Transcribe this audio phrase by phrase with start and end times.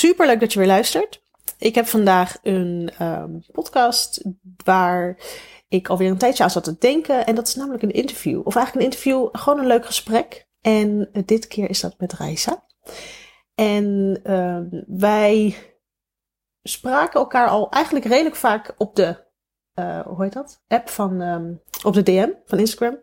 [0.00, 1.22] Super leuk dat je weer luistert.
[1.58, 4.24] Ik heb vandaag een ehm, podcast
[4.64, 5.18] waar
[5.68, 7.26] ik alweer een tijdje aan zat te denken.
[7.26, 8.46] En dat is namelijk een interview.
[8.46, 10.48] Of eigenlijk een interview, gewoon een leuk gesprek.
[10.60, 12.64] En dit keer is dat met Reisa.
[13.54, 15.56] En ehm, wij
[16.62, 19.24] spraken elkaar al eigenlijk redelijk vaak op de,
[19.74, 20.62] uh, hoe heet dat?
[20.68, 21.52] App van, ehm,
[21.84, 22.98] op de DM van Instagram.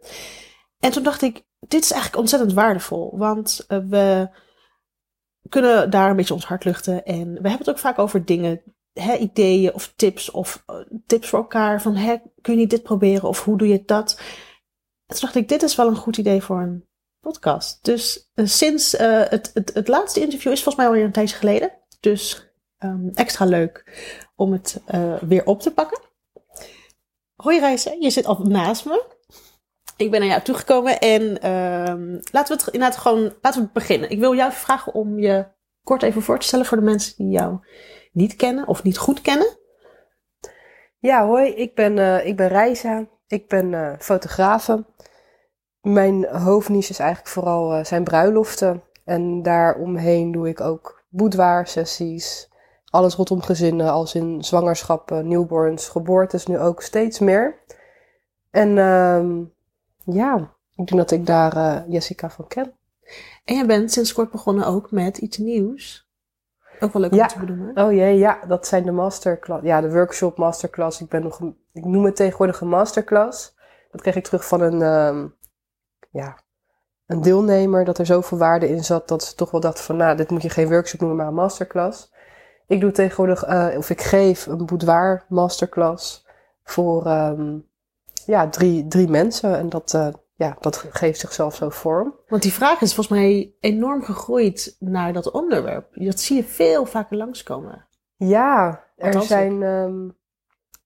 [0.79, 3.17] En toen dacht ik, dit is eigenlijk ontzettend waardevol.
[3.17, 4.29] Want uh, we
[5.49, 7.05] kunnen daar een beetje ons hart luchten.
[7.05, 8.61] En we hebben het ook vaak over dingen,
[8.93, 11.81] hè, ideeën of tips of uh, tips voor elkaar.
[11.81, 14.19] Van hè, kun je niet dit proberen of hoe doe je dat?
[15.05, 16.85] En toen dacht ik, dit is wel een goed idee voor een
[17.19, 17.83] podcast.
[17.83, 21.35] Dus uh, sinds uh, het, het, het laatste interview is volgens mij alweer een tijdje
[21.35, 21.71] geleden.
[21.99, 23.83] Dus um, extra leuk
[24.35, 24.81] om het
[25.21, 25.99] weer op te pakken.
[27.35, 29.16] Hoi Reise, je zit al naast me.
[29.97, 34.09] Ik ben naar jou toegekomen en uh, laten we het inderdaad gewoon laten we beginnen.
[34.09, 35.45] Ik wil jou vragen om je
[35.83, 37.59] kort even voor te stellen voor de mensen die jou
[38.11, 39.57] niet kennen of niet goed kennen.
[40.99, 43.05] Ja, hoi, ik ben, uh, ik ben Reisa.
[43.27, 44.85] Ik ben uh, fotografe.
[45.81, 48.83] Mijn hoofdniche is eigenlijk vooral uh, zijn bruiloften.
[49.05, 52.49] En daaromheen doe ik ook boudoir sessies.
[52.89, 57.63] Alles rondom gezinnen, als in zwangerschappen, newborns, geboortes, nu ook steeds meer.
[58.51, 59.25] En uh,
[60.15, 60.35] ja,
[60.75, 62.73] ik denk dat ik daar uh, Jessica van ken.
[63.45, 66.09] En jij bent sinds kort begonnen ook met iets nieuws.
[66.79, 67.25] Ook wel leuk om ja.
[67.25, 67.77] te benoemen.
[67.77, 69.63] Oh jee, ja, dat zijn de masterclass.
[69.63, 71.01] Ja, de workshop masterclass.
[71.01, 73.55] Ik ben nog een, ik noem het tegenwoordig een masterclass.
[73.91, 75.35] Dat kreeg ik terug van een, um,
[76.09, 76.37] ja,
[77.05, 77.85] een deelnemer.
[77.85, 80.41] Dat er zoveel waarde in zat dat ze toch wel dacht van, nou, dit moet
[80.41, 82.13] je geen workshop noemen, maar een masterclass.
[82.67, 86.25] Ik doe tegenwoordig, uh, of ik geef een boudoir masterclass
[86.63, 87.66] voor um,
[88.27, 89.57] ja, drie, drie mensen.
[89.57, 92.15] En dat, uh, ja, dat geeft zichzelf zo vorm.
[92.27, 95.87] Want die vraag is volgens mij enorm gegroeid naar dat onderwerp.
[95.91, 97.85] Dat zie je veel vaker langskomen.
[98.15, 99.61] Ja, er Althans, zijn.
[99.61, 100.17] Um,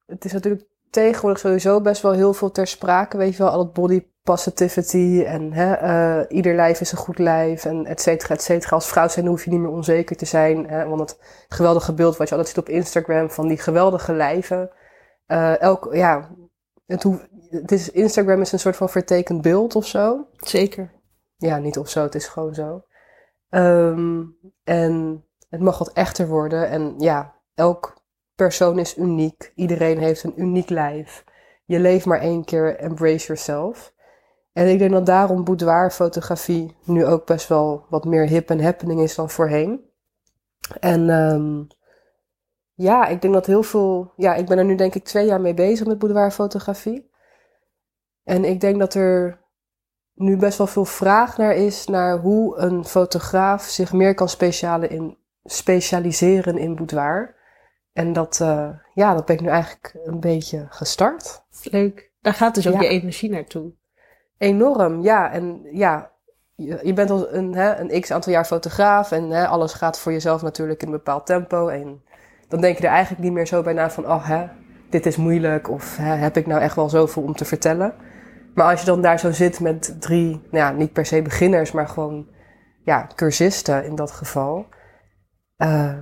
[0.06, 3.18] het is natuurlijk tegenwoordig sowieso best wel heel veel ter sprake.
[3.18, 5.84] Weet je wel, al het body positivity en hè,
[6.20, 8.76] uh, ieder lijf is een goed lijf en et cetera, et cetera.
[8.76, 10.70] Als vrouw zijn hoef je niet meer onzeker te zijn.
[10.70, 14.70] Hè, want het geweldige beeld wat je altijd ziet op Instagram van die geweldige lijven.
[15.28, 16.30] Uh, elk, ja,
[16.86, 20.28] het, hoeft, het is, Instagram is een soort van vertekend beeld of zo.
[20.38, 20.92] Zeker.
[21.38, 22.84] Ja, niet of zo, het is gewoon zo.
[23.50, 26.70] Um, en het mag wat echter worden.
[26.70, 28.02] En ja, elk
[28.36, 29.52] persoon is uniek.
[29.56, 31.24] Iedereen heeft een uniek lijf.
[31.66, 33.94] Je leeft maar één keer, embrace yourself.
[34.54, 39.02] En ik denk dat daarom boudoirfotografie nu ook best wel wat meer hip en happening
[39.02, 39.90] is dan voorheen.
[40.80, 41.68] En um,
[42.74, 44.14] ja, ik denk dat heel veel.
[44.16, 47.11] Ja, ik ben er nu denk ik twee jaar mee bezig met boudoirfotografie.
[48.24, 49.40] En ik denk dat er
[50.14, 54.30] nu best wel veel vraag naar is naar hoe een fotograaf zich meer kan
[54.90, 57.36] in, specialiseren in boudoir.
[57.94, 61.44] En dat, uh, ja, dat ben ik nu eigenlijk een beetje gestart.
[61.64, 62.12] Leuk.
[62.22, 62.82] Daar gaat dus ook ja.
[62.82, 63.72] je energie naartoe.
[64.38, 65.32] Enorm, ja.
[65.32, 66.12] En ja,
[66.56, 70.00] je, je bent al een, hè, een x aantal jaar fotograaf en hè, alles gaat
[70.00, 71.68] voor jezelf natuurlijk in een bepaald tempo.
[71.68, 72.04] En
[72.48, 74.48] dan denk je er eigenlijk niet meer zo bij na van, oh hè,
[74.92, 77.94] dit is moeilijk of hè, heb ik nou echt wel zoveel om te vertellen.
[78.54, 81.72] Maar als je dan daar zo zit met drie, nou ja, niet per se beginners,
[81.72, 82.28] maar gewoon
[82.84, 84.66] ja, cursisten in dat geval,
[85.58, 85.94] uh,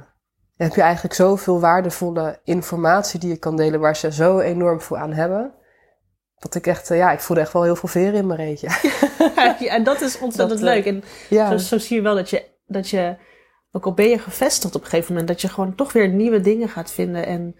[0.59, 4.81] dan heb je eigenlijk zoveel waardevolle informatie die je kan delen waar ze zo enorm
[4.81, 5.53] veel aan hebben.
[6.37, 8.67] Dat ik echt, uh, ja, ik voelde echt wel heel veel veren in mijn reetje.
[9.35, 10.85] Ja, en dat is ontzettend dat, leuk.
[10.85, 11.49] En ja.
[11.49, 13.17] zo, zo zie je wel dat je, dat je
[13.71, 16.41] ook al ben je gevestigd op een gegeven moment, dat je gewoon toch weer nieuwe
[16.41, 17.25] dingen gaat vinden.
[17.25, 17.55] En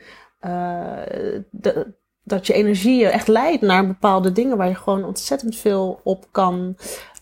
[1.49, 6.25] de, dat je energie echt leidt naar bepaalde dingen waar je gewoon ontzettend veel op
[6.31, 6.77] kan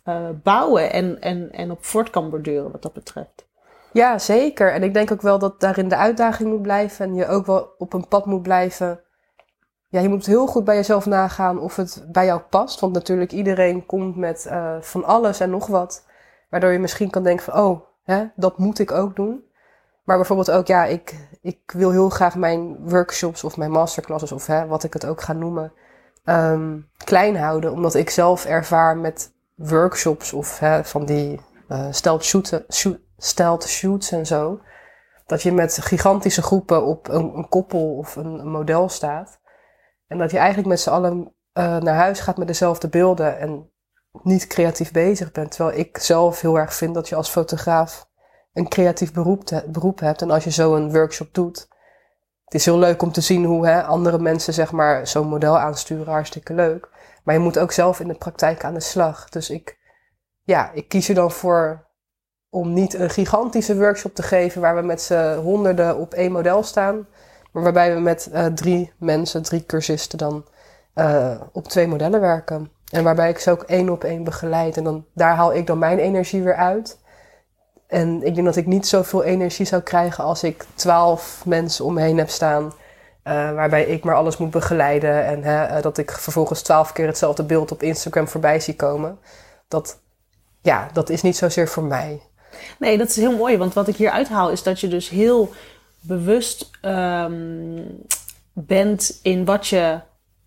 [0.05, 3.47] uh, bouwen en, en, en op voort kan borduren wat dat betreft.
[3.91, 4.73] Ja, zeker.
[4.73, 7.73] En ik denk ook wel dat daarin de uitdaging moet blijven en je ook wel
[7.77, 9.01] op een pad moet blijven.
[9.89, 12.79] Ja, je moet heel goed bij jezelf nagaan of het bij jou past.
[12.79, 16.05] Want natuurlijk, iedereen komt met uh, van alles en nog wat.
[16.49, 18.25] Waardoor je misschien kan denken van, oh, Hè?
[18.35, 19.43] Dat moet ik ook doen.
[20.03, 24.45] Maar bijvoorbeeld ook, ja, ik, ik wil heel graag mijn workshops of mijn masterclasses of
[24.45, 25.73] hè, wat ik het ook ga noemen,
[26.25, 27.71] um, klein houden.
[27.71, 31.39] Omdat ik zelf ervaar met workshops of hè, van die
[31.69, 34.59] uh, stelt, shooten, shoot, stelt shoots en zo.
[35.25, 39.39] Dat je met gigantische groepen op een, een koppel of een, model staat.
[40.07, 43.39] En dat je eigenlijk met z'n allen uh, naar huis gaat met dezelfde beelden.
[43.39, 43.71] En
[44.23, 45.51] niet creatief bezig bent.
[45.51, 48.09] Terwijl ik zelf heel erg vind dat je als fotograaf
[48.57, 50.21] een creatief beroep, te, beroep hebt.
[50.21, 51.67] En als je zo een workshop doet,
[52.43, 55.59] het is heel leuk om te zien hoe hè, andere mensen zeg maar zo'n model
[55.59, 56.89] aansturen, hartstikke leuk.
[57.23, 59.29] Maar je moet ook zelf in de praktijk aan de slag.
[59.29, 59.77] Dus ik,
[60.43, 61.85] ja, ik kies er dan voor
[62.49, 66.63] om niet een gigantische workshop te geven waar we met z'n honderden op één model
[66.63, 67.07] staan.
[67.51, 70.45] Maar waarbij we met uh, drie mensen, drie cursisten dan
[70.95, 72.71] uh, op twee modellen werken.
[72.91, 74.77] En waarbij ik ze ook één op één begeleid.
[74.77, 76.99] En dan, daar haal ik dan mijn energie weer uit.
[77.87, 81.93] En ik denk dat ik niet zoveel energie zou krijgen als ik twaalf mensen om
[81.93, 82.63] me heen heb staan.
[82.63, 82.73] Uh,
[83.53, 85.25] waarbij ik maar alles moet begeleiden.
[85.25, 89.19] En hè, dat ik vervolgens twaalf keer hetzelfde beeld op Instagram voorbij zie komen.
[89.67, 89.99] Dat,
[90.61, 92.21] ja, dat is niet zozeer voor mij.
[92.79, 93.57] Nee, dat is heel mooi.
[93.57, 95.49] Want wat ik hier uithaal is dat je dus heel
[95.99, 98.05] bewust um,
[98.53, 99.99] bent in wat, je,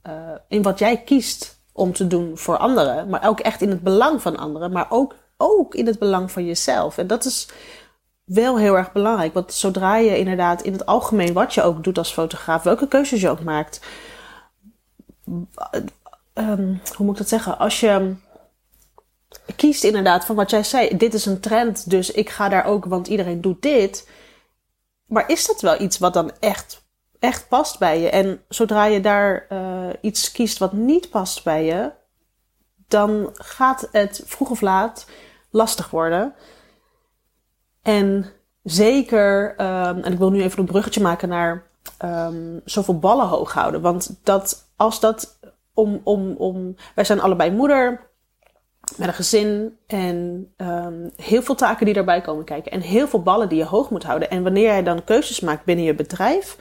[0.06, 0.12] uh,
[0.48, 3.08] in wat jij kiest om te doen voor anderen.
[3.08, 4.72] Maar ook echt in het belang van anderen.
[4.72, 6.98] Maar ook, ook in het belang van jezelf.
[6.98, 7.48] En dat is
[8.24, 9.34] wel heel erg belangrijk.
[9.34, 13.20] Want zodra je inderdaad in het algemeen wat je ook doet als fotograaf, welke keuzes
[13.20, 13.80] je ook maakt.
[16.34, 17.58] Um, hoe moet ik dat zeggen?
[17.58, 18.14] Als je
[19.56, 22.84] kiest inderdaad van wat jij zei, dit is een trend, dus ik ga daar ook,
[22.84, 24.08] want iedereen doet dit.
[25.06, 26.82] Maar is dat wel iets wat dan echt,
[27.18, 28.10] echt past bij je?
[28.10, 31.90] En zodra je daar uh, iets kiest wat niet past bij je,
[32.88, 35.06] dan gaat het vroeg of laat
[35.50, 36.34] lastig worden.
[37.82, 38.26] En
[38.62, 41.66] zeker, um, en ik wil nu even een bruggetje maken naar
[42.04, 43.80] um, zoveel ballen hoog houden.
[43.80, 45.38] Want dat, als dat
[45.74, 48.08] om, om, om, wij zijn allebei moeder
[48.96, 52.72] met een gezin en um, heel veel taken die daarbij komen kijken.
[52.72, 54.30] En heel veel ballen die je hoog moet houden.
[54.30, 56.58] En wanneer jij dan keuzes maakt binnen je bedrijf,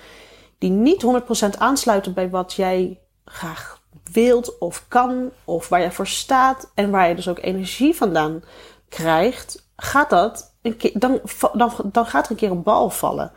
[0.57, 1.05] die niet
[1.55, 3.81] 100% aansluiten bij wat jij graag
[4.11, 8.43] wilt of kan, of waar je voor staat en waar je dus ook energie vandaan
[8.89, 11.21] krijgt, gaat dat een keer, dan,
[11.53, 13.31] dan, dan gaat er een keer een bal vallen.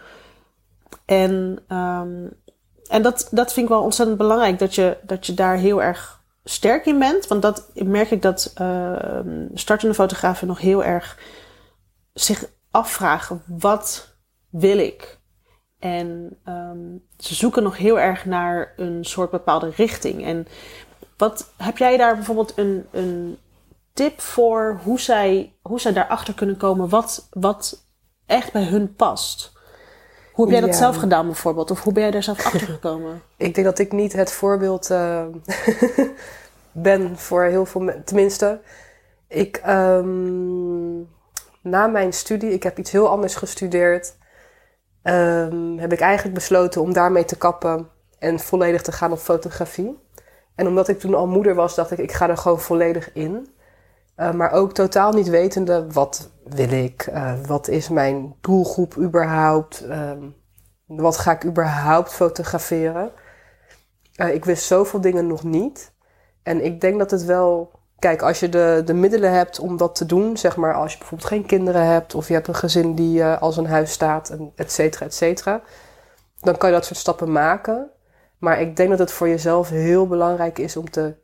[1.05, 2.41] En, um,
[2.89, 6.21] en dat, dat vind ik wel ontzettend belangrijk, dat je, dat je daar heel erg
[6.45, 7.27] sterk in bent.
[7.27, 9.19] Want dat merk ik dat uh,
[9.55, 11.19] startende fotografen nog heel erg
[12.13, 14.17] zich afvragen: wat
[14.51, 15.21] wil ik?
[15.79, 20.25] En um, ze zoeken nog heel erg naar een soort bepaalde richting.
[20.25, 20.47] En
[21.17, 23.39] wat heb jij daar bijvoorbeeld een, een
[23.93, 27.87] tip voor hoe zij, hoe zij daarachter kunnen komen wat, wat
[28.27, 29.53] echt bij hun past?
[30.33, 31.71] Hoe heb jij dat zelf gedaan bijvoorbeeld?
[31.71, 33.23] Of hoe ben jij daar zelf achter gekomen?
[33.37, 35.25] ik denk dat ik niet het voorbeeld uh,
[36.73, 38.05] ben voor heel veel mensen.
[38.05, 38.61] Tenminste,
[39.29, 41.09] ik, um,
[41.63, 44.17] na mijn studie, ik heb iets heel anders gestudeerd.
[45.03, 47.89] Um, heb ik eigenlijk besloten om daarmee te kappen
[48.19, 49.99] en volledig te gaan op fotografie.
[50.55, 53.49] En omdat ik toen al moeder was, dacht ik, ik ga er gewoon volledig in.
[54.17, 57.07] Uh, maar ook totaal niet wetende, wat wil ik?
[57.07, 59.85] Uh, wat is mijn doelgroep überhaupt?
[59.91, 60.35] Um,
[60.87, 63.13] wat ga ik überhaupt fotograferen?
[64.17, 65.93] Uh, ik wist zoveel dingen nog niet.
[66.43, 67.71] En ik denk dat het wel.
[67.99, 70.99] Kijk, als je de, de middelen hebt om dat te doen, zeg maar als je
[70.99, 74.53] bijvoorbeeld geen kinderen hebt of je hebt een gezin die als een huis staat, en
[74.57, 75.61] et cetera, et cetera,
[76.41, 77.91] dan kan je dat soort stappen maken.
[78.39, 81.15] Maar ik denk dat het voor jezelf heel belangrijk is om, te,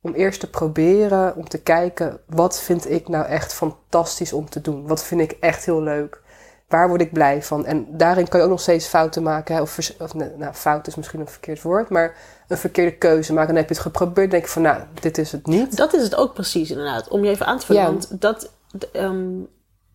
[0.00, 4.60] om eerst te proberen, om te kijken, wat vind ik nou echt fantastisch om te
[4.60, 4.86] doen?
[4.86, 6.20] Wat vind ik echt heel leuk?
[6.68, 7.66] Waar word ik blij van?
[7.66, 9.54] En daarin kan je ook nog steeds fouten maken.
[9.54, 9.60] Hè?
[9.60, 12.16] Of, of nou, fout is misschien een verkeerd woord, maar
[12.48, 13.48] een verkeerde keuze maken.
[13.48, 15.76] Dan heb je het geprobeerd, denk je van, nou, dit is het niet.
[15.76, 17.08] Dat is het ook precies, inderdaad.
[17.08, 17.82] Om je even aan te vullen.
[17.82, 17.88] Ja.
[17.88, 18.52] Want dat,
[18.92, 19.48] um,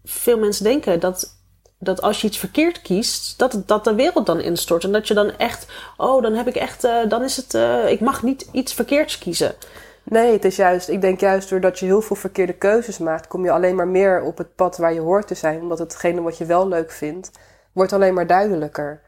[0.03, 1.37] veel mensen denken dat,
[1.79, 4.83] dat als je iets verkeerd kiest, dat, dat de wereld dan instort.
[4.83, 5.65] En dat je dan echt,
[5.97, 9.17] oh, dan heb ik echt, uh, dan is het, uh, ik mag niet iets verkeerds
[9.17, 9.55] kiezen.
[10.03, 13.43] Nee, het is juist, ik denk juist doordat je heel veel verkeerde keuzes maakt, kom
[13.43, 15.61] je alleen maar meer op het pad waar je hoort te zijn.
[15.61, 17.31] Omdat hetgene wat je wel leuk vindt,
[17.71, 19.01] wordt alleen maar duidelijker.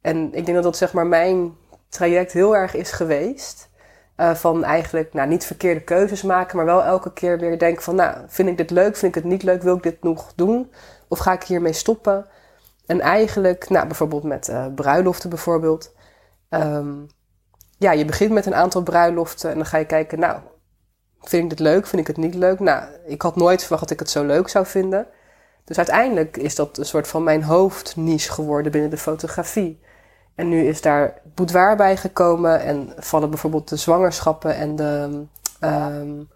[0.00, 1.56] En ik denk dat dat zeg maar mijn
[1.88, 3.68] traject heel erg is geweest.
[4.16, 7.94] Uh, van eigenlijk, nou niet verkeerde keuzes maken, maar wel elke keer weer denken van,
[7.94, 10.72] nou vind ik dit leuk, vind ik het niet leuk, wil ik dit nog doen?
[11.08, 12.26] Of ga ik hiermee stoppen?
[12.86, 15.94] En eigenlijk, nou bijvoorbeeld met uh, bruiloften bijvoorbeeld.
[16.50, 17.06] Um,
[17.78, 20.40] ja, je begint met een aantal bruiloften en dan ga je kijken, nou,
[21.20, 22.60] vind ik dit leuk, vind ik het niet leuk?
[22.60, 25.06] Nou, ik had nooit verwacht dat ik het zo leuk zou vinden.
[25.64, 29.80] Dus uiteindelijk is dat een soort van mijn hoofdniche geworden binnen de fotografie.
[30.34, 35.24] En nu is daar boudoir bij gekomen en vallen bijvoorbeeld de zwangerschappen en de
[35.60, 36.28] um,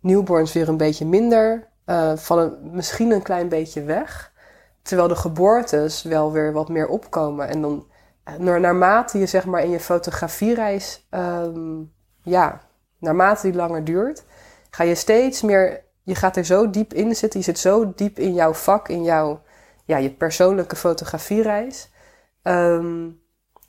[0.00, 1.68] newborns weer een beetje minder.
[1.86, 4.32] Uh, vallen misschien een klein beetje weg.
[4.82, 7.48] Terwijl de geboortes wel weer wat meer opkomen.
[7.48, 7.86] En dan
[8.38, 12.60] naarmate je zeg maar in je fotografiereis, um, ja,
[12.98, 14.24] naarmate die langer duurt,
[14.70, 18.18] ga je steeds meer, je gaat er zo diep in zitten, je zit zo diep
[18.18, 19.40] in jouw vak, in jouw,
[19.84, 21.90] ja, je persoonlijke fotografiereis.
[22.42, 23.20] Um,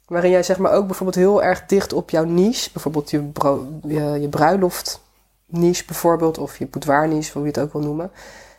[0.07, 5.01] waarin jij zeg maar ook bijvoorbeeld heel erg dicht op jouw niche, bijvoorbeeld je bruiloft
[5.45, 8.11] niche bijvoorbeeld, of je boudoir niche, hoe je het ook wil noemen.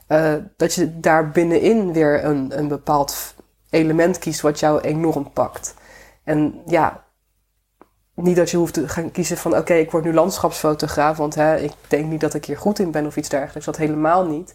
[0.07, 3.35] eh, dat je daar binnenin weer een, een bepaald
[3.71, 5.75] element kiest wat jou enorm pakt.
[6.25, 7.05] En ja,
[8.15, 11.57] niet dat je hoeft te gaan kiezen van oké, ik word nu landschapsfotograaf, want hè,
[11.57, 13.67] ik denk niet dat ik hier goed in ben of iets dergelijks.
[13.67, 14.55] Dat helemaal niet.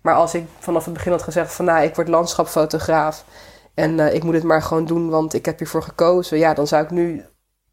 [0.00, 3.24] Maar als ik vanaf het begin had gezegd van nou, ik word landschapsfotograaf
[3.74, 6.38] en eh, ik moet het maar gewoon doen, want ik heb hiervoor gekozen.
[6.38, 7.24] Ja, dan zou ik nu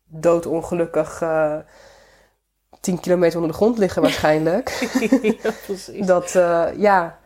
[0.06, 1.56] doodongelukkig uh,
[2.80, 4.70] 10 kilometer onder de grond liggen waarschijnlijk.
[5.44, 6.06] ja, precies.
[6.06, 7.18] Dat, uh, ja.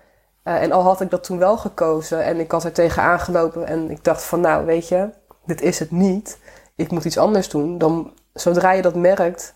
[0.43, 3.91] En al had ik dat toen wel gekozen en ik had er tegen aangelopen en
[3.91, 5.09] ik dacht van nou, weet je,
[5.45, 6.39] dit is het niet.
[6.75, 7.77] Ik moet iets anders doen.
[7.77, 9.53] Dan, zodra je dat merkt,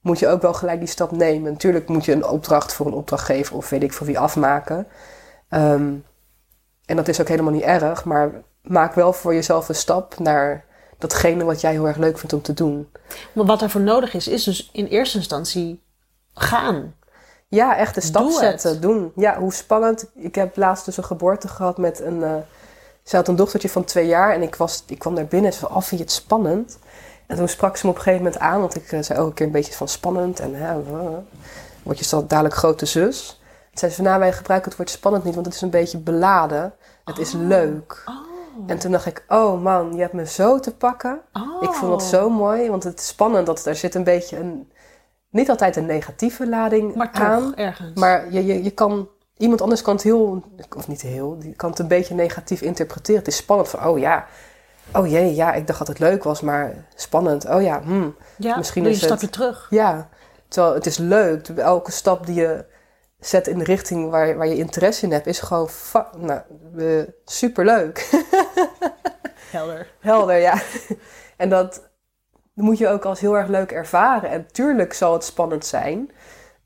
[0.00, 1.52] moet je ook wel gelijk die stap nemen.
[1.52, 4.86] Natuurlijk moet je een opdracht voor een opdrachtgever of weet ik voor wie afmaken.
[5.50, 6.04] Um,
[6.86, 8.30] en dat is ook helemaal niet erg, maar
[8.62, 10.64] maak wel voor jezelf een stap naar
[10.98, 12.88] datgene wat jij heel erg leuk vindt om te doen.
[13.32, 15.82] Maar wat daarvoor nodig is, is dus in eerste instantie
[16.34, 16.94] gaan.
[17.48, 18.82] Ja, echt de stap Doe zetten, het.
[18.82, 19.12] doen.
[19.16, 20.10] Ja, hoe spannend.
[20.14, 22.20] Ik heb laatst dus een geboorte gehad met een...
[22.20, 22.34] Uh,
[23.02, 25.56] ze had een dochtertje van twee jaar en ik, was, ik kwam daar binnen en
[25.56, 26.78] ze zei, oh, vind je het spannend?
[27.26, 29.34] En toen sprak ze me op een gegeven moment aan, want ik uh, zei elke
[29.34, 30.82] keer een beetje van spannend en hè,
[31.82, 33.26] word je dan dadelijk grote zus.
[33.28, 35.70] Toen zei ze van, nou, wij gebruiken het woord spannend niet, want het is een
[35.70, 36.74] beetje beladen.
[37.04, 38.04] Het is leuk.
[38.06, 38.14] Oh.
[38.66, 41.20] En toen dacht ik, oh man, je hebt me zo te pakken.
[41.32, 41.62] Oh.
[41.62, 43.46] Ik vond het zo mooi, want het is spannend.
[43.46, 44.72] Dat er zit een beetje een,
[45.30, 47.56] niet altijd een negatieve lading Maar toch, aan.
[47.56, 47.98] ergens.
[47.98, 49.08] Maar je, je, je kan,
[49.42, 50.42] iemand anders kan het heel,
[50.76, 53.18] of niet heel, die kan het een beetje negatief interpreteren.
[53.18, 54.26] Het is spannend van, oh ja,
[54.92, 57.48] oh jee, ja, ik dacht dat het leuk was, maar spannend.
[57.48, 58.16] Oh ja, hmm.
[58.36, 59.66] ja, misschien is een het- stapje terug.
[59.70, 60.08] Ja,
[60.48, 61.48] terwijl het is leuk.
[61.48, 62.64] Elke stap die je
[63.20, 65.68] zet in de richting waar, waar je interesse in hebt, is gewoon
[66.16, 66.40] nou,
[66.76, 68.10] uh, superleuk.
[69.50, 69.88] Helder.
[70.00, 70.62] Helder, ja.
[71.36, 71.90] En dat
[72.54, 74.30] moet je ook als heel erg leuk ervaren.
[74.30, 76.10] En tuurlijk zal het spannend zijn,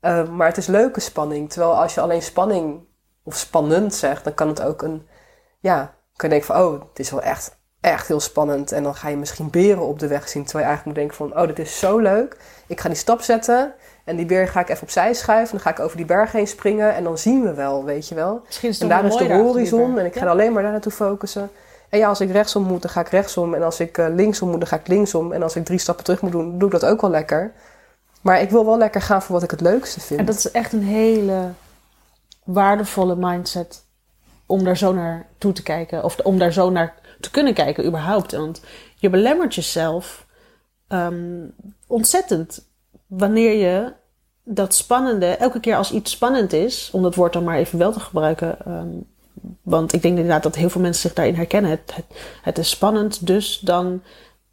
[0.07, 1.49] uh, maar het is leuke spanning.
[1.49, 2.79] Terwijl als je alleen spanning
[3.23, 5.07] of spannend zegt, dan kan het ook een,
[5.59, 8.71] ja, kan je denken van, oh, het is wel echt, echt heel spannend.
[8.71, 11.15] En dan ga je misschien beren op de weg zien, terwijl je eigenlijk moet denken
[11.31, 12.37] van, oh, dit is zo leuk.
[12.67, 13.73] Ik ga die stap zetten
[14.03, 15.51] en die beer ga ik even opzij schuiven.
[15.51, 18.15] Dan ga ik over die berg heen springen en dan zien we wel, weet je
[18.15, 18.41] wel.
[18.45, 20.31] Misschien is het En daar is de horizon en ik ga Ja.
[20.31, 21.49] alleen maar daar naartoe focussen.
[21.89, 23.53] En ja, als ik rechtsom moet, dan ga ik rechtsom.
[23.53, 25.31] En als ik uh, linksom moet, dan ga ik linksom.
[25.31, 27.51] En als ik drie stappen terug moet doen, doe ik dat ook wel lekker.
[28.21, 30.19] Maar ik wil wel lekker gaan voor wat ik het leukste vind.
[30.19, 31.51] En dat is echt een hele
[32.43, 33.85] waardevolle mindset
[34.45, 36.03] om daar zo naar toe te kijken.
[36.03, 38.31] Of om daar zo naar te kunnen kijken überhaupt.
[38.31, 38.61] Want
[38.95, 40.25] je belemmert jezelf
[40.87, 41.45] ehm,
[41.87, 42.67] ontzettend
[43.07, 43.93] wanneer je
[44.43, 47.91] dat spannende, elke keer als iets spannend is, om dat woord dan maar even wel
[47.91, 48.65] te gebruiken.
[48.65, 48.89] ehm,
[49.61, 51.71] want ik denk inderdaad dat heel veel mensen zich daarin herkennen.
[51.71, 52.05] Het, het,
[52.41, 54.01] het is spannend, dus dan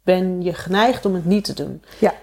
[0.03, 1.83] ben je geneigd om het niet te doen.
[1.99, 2.13] Ja.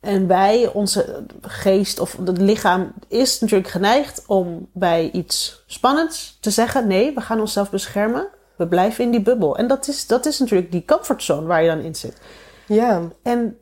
[0.00, 6.50] En wij, onze geest of het lichaam, is natuurlijk geneigd om bij iets spannends te
[6.50, 8.28] zeggen: nee, we gaan onszelf beschermen.
[8.56, 9.56] We blijven in die bubbel.
[9.56, 12.20] En dat is, dat is natuurlijk die comfortzone waar je dan in zit.
[12.66, 13.02] Ja.
[13.22, 13.58] En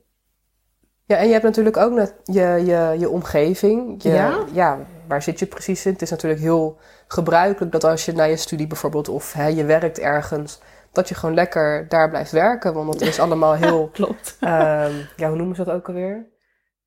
[1.07, 4.03] ja, en je hebt natuurlijk ook net je, je, je omgeving.
[4.03, 4.45] Je, Ja.
[4.53, 4.79] ja,
[5.09, 5.93] waar zit je precies in?
[5.93, 6.79] Het is natuurlijk heel
[7.09, 9.09] gebruikelijk dat als je naar je studie bijvoorbeeld...
[9.09, 10.59] of hè, je werkt ergens,
[10.97, 12.75] dat je gewoon lekker daar blijft werken.
[12.75, 13.89] Want dat is allemaal heel...
[13.93, 14.37] klopt.
[14.41, 16.27] Ehm, ja, hoe noemen ze dat ook alweer?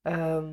[0.01, 0.45] Ehm,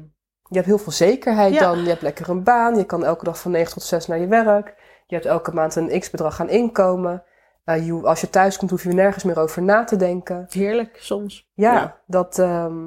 [0.49, 1.61] je hebt heel veel zekerheid Ja.
[1.61, 1.83] dan.
[1.83, 2.77] Je hebt lekker een baan.
[2.77, 4.75] Je kan elke dag van 9 tot 6 naar je werk.
[5.07, 7.23] Je hebt elke maand een x-bedrag aan inkomen.
[7.65, 10.47] Eh, je, als je thuis komt, hoef je nergens meer over na te denken.
[10.49, 11.51] Heerlijk soms.
[11.55, 12.01] Ja, Ja.
[12.07, 12.81] Dat, ehm,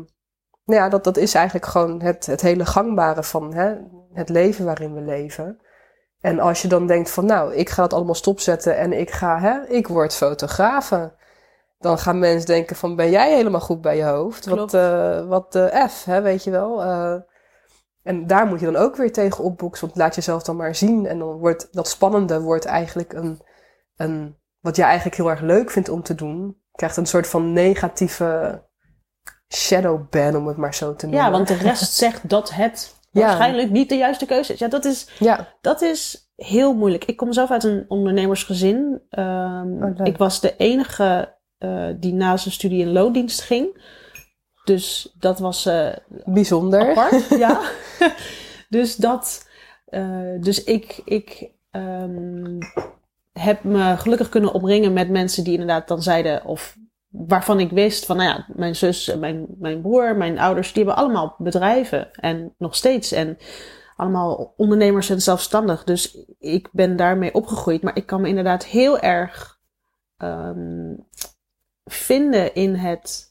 [0.65, 3.75] nou ja dat, dat is eigenlijk gewoon het, het hele gangbare van hè,
[4.13, 5.59] het leven waarin we leven.
[6.21, 9.39] En als je dan denkt van nou, ik ga dat allemaal stopzetten en ik ga,
[9.39, 11.17] hè, ik word fotografe.
[11.79, 14.45] Dan gaan mensen denken van, ben jij helemaal goed bij je hoofd?
[14.45, 16.83] Wat, eh wat de F, hè, weet je wel?
[16.83, 17.15] Eh,
[18.03, 21.05] en daar moet je dan ook weer tegen opboeksen, want laat jezelf dan maar zien.
[21.05, 23.41] En dan wordt dat spannende wordt eigenlijk een,
[23.95, 26.61] een, wat jij eigenlijk heel erg leuk vindt om te doen.
[26.71, 28.61] Krijgt een soort van negatieve
[29.53, 31.25] shadow ban, om het maar zo te noemen.
[31.25, 33.21] Ja, want de rest zegt dat het Ja.
[33.21, 34.59] waarschijnlijk niet de juiste keuze is.
[34.59, 37.05] Ja, dat is, Ja, dat is heel moeilijk.
[37.05, 39.01] Ik kom zelf uit een ondernemersgezin.
[39.09, 43.87] Ehm, Oh, ik was de enige eh, die na zijn studie in loondienst ging.
[44.63, 45.89] Dus dat was eh,
[46.25, 46.89] bijzonder.
[46.89, 47.29] apart.
[47.45, 47.61] ja.
[48.69, 49.47] dus dat.
[49.85, 52.57] eh, dus ik, ik ehm,
[53.33, 56.45] heb me gelukkig kunnen omringen met mensen die inderdaad dan zeiden.
[56.45, 56.77] Of
[57.09, 61.03] waarvan ik wist van, nou ja, mijn zus, mijn, mijn broer, mijn ouders, die hebben
[61.03, 62.13] allemaal bedrijven.
[62.13, 63.11] En nog steeds.
[63.11, 63.37] En
[63.95, 65.83] allemaal ondernemers en zelfstandig.
[65.83, 67.81] Dus ik ben daarmee opgegroeid.
[67.81, 69.59] Maar ik kan me inderdaad heel erg
[70.17, 70.93] ehm,
[71.83, 73.29] vinden in het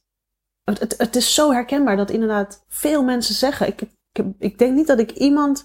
[0.69, 3.67] het, het, het is zo herkenbaar dat inderdaad veel mensen zeggen.
[3.67, 3.81] Ik,
[4.13, 5.65] ik, ik denk niet dat ik iemand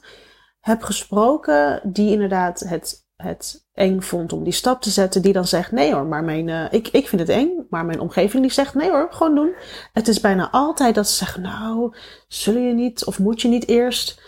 [0.60, 5.48] heb gesproken die inderdaad het, het eng vond om die stap te zetten, die dan
[5.48, 8.52] zegt: nee hoor, maar mijn, uh, ik, ik vind het eng, maar mijn omgeving die
[8.52, 9.54] zegt: nee hoor, gewoon doen.
[9.94, 11.96] Het is bijna altijd dat ze zeggen: nou,
[12.28, 14.22] zul je niet of moet je niet eerst?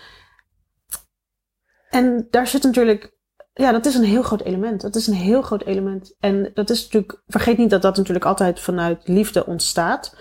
[1.89, 3.15] En daar zit natuurlijk
[3.57, 4.81] ja, dat is een heel groot element.
[4.81, 6.15] Dat is een heel groot element.
[6.19, 10.15] En dat is natuurlijk, vergeet niet dat dat natuurlijk altijd vanuit liefde ontstaat.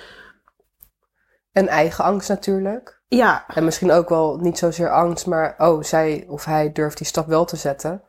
[1.52, 3.02] En eigen angst natuurlijk.
[3.08, 3.44] Ja.
[3.48, 7.26] En misschien ook wel niet zozeer angst, maar oh, zij of hij durft die stap
[7.26, 8.02] wel te zetten.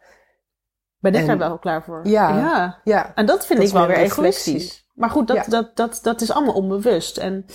[1.11, 2.07] Ben ik er wel klaar voor?
[2.07, 2.37] Ja.
[2.37, 2.79] ja.
[2.83, 3.11] ja.
[3.15, 4.87] En dat vind ik wel weer egoïstisch.
[4.93, 7.17] Maar goed, dat, dat, dat, dat is allemaal onbewust.
[7.17, 7.45] En,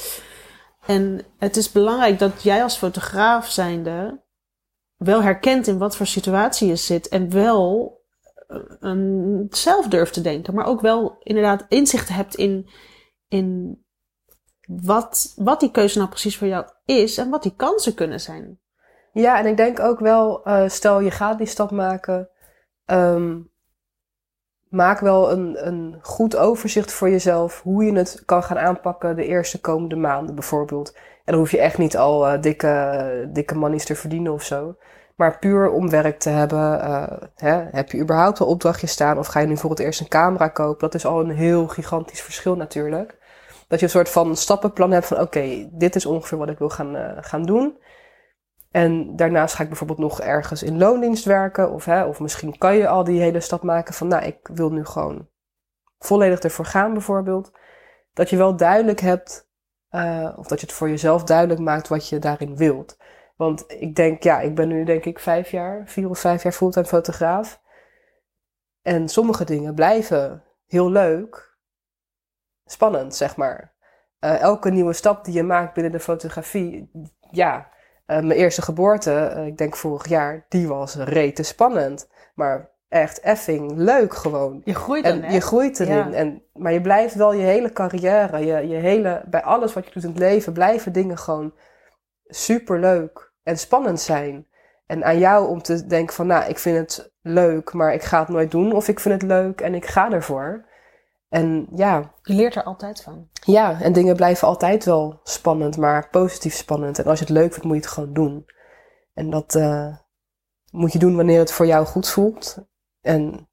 [0.86, 4.22] en het is belangrijk dat jij als fotograaf zijnde
[4.96, 7.98] wel herkent in wat voor situatie je zit en wel
[8.80, 12.68] um, zelf durft te denken, maar ook wel inderdaad inzicht hebt in,
[13.28, 13.78] in
[14.66, 18.60] wat, wat die keuze nou precies voor jou is en wat die kansen kunnen zijn.
[19.12, 22.29] Ja, en ik denk ook wel, uh, stel je gaat die stap maken,
[22.92, 23.50] um,
[24.68, 29.26] maak wel een, een goed overzicht voor jezelf hoe je het kan gaan aanpakken de
[29.26, 30.94] eerste komende maanden bijvoorbeeld.
[30.94, 34.76] En dan hoef je echt niet al uh, dikke, dikke monies te verdienen of zo.
[35.16, 39.26] Maar puur om werk te hebben, uh, hè, heb je überhaupt een opdrachtje staan of
[39.26, 40.80] ga je nu voor het eerst een camera kopen?
[40.80, 43.18] Dat is al een heel gigantisch verschil natuurlijk.
[43.68, 46.68] Dat je een soort van stappenplan hebt van oké, dit is ongeveer wat ik wil
[46.68, 47.78] gaan, uh, gaan doen.
[48.70, 51.72] En daarnaast ga ik bijvoorbeeld nog ergens in loondienst werken.
[51.72, 54.70] Of, hè, of misschien kan je al die hele stap maken van nou, ik wil
[54.70, 55.28] nu gewoon
[55.98, 57.52] volledig ervoor gaan bijvoorbeeld.
[58.12, 59.48] Dat je wel duidelijk hebt,
[59.90, 62.96] uh, of dat je het voor jezelf duidelijk maakt wat je daarin wilt.
[63.36, 66.52] Want ik denk, ja, ik ben nu denk ik vijf jaar, vier of vijf jaar
[66.52, 67.60] fulltime fotograaf.
[68.82, 71.56] En sommige dingen blijven heel leuk,
[72.64, 73.74] spannend, zeg maar.
[74.20, 76.90] Uh, elke nieuwe stap die je maakt binnen de fotografie,
[77.30, 77.70] ja,
[78.14, 82.08] mijn eerste geboorte, uh, ik denk vorig jaar, die was rete spannend.
[82.34, 84.60] Maar echt effing leuk gewoon.
[84.64, 86.10] Je groeit en dan, je groeit erin.
[86.10, 86.12] Ja.
[86.12, 89.92] En, maar je blijft wel je hele carrière, je, je hele, bij alles wat je
[89.92, 91.52] doet in het leven, blijven dingen gewoon
[92.26, 94.46] super leuk en spannend zijn.
[94.86, 98.18] En aan jou om te denken van, nou, ik vind het leuk, maar ik ga
[98.20, 98.72] het nooit doen.
[98.72, 100.64] Of ik vind het leuk en ik ga ervoor.
[101.30, 102.14] En ja.
[102.22, 103.28] Je leert er altijd van.
[103.44, 106.98] Ja, en dingen blijven altijd wel spannend, maar positief spannend.
[106.98, 108.46] En als je het leuk vindt, moet je het gewoon doen.
[109.14, 109.96] En dat uh,
[110.70, 112.58] moet je doen wanneer het voor jou goed voelt.
[113.00, 113.48] En,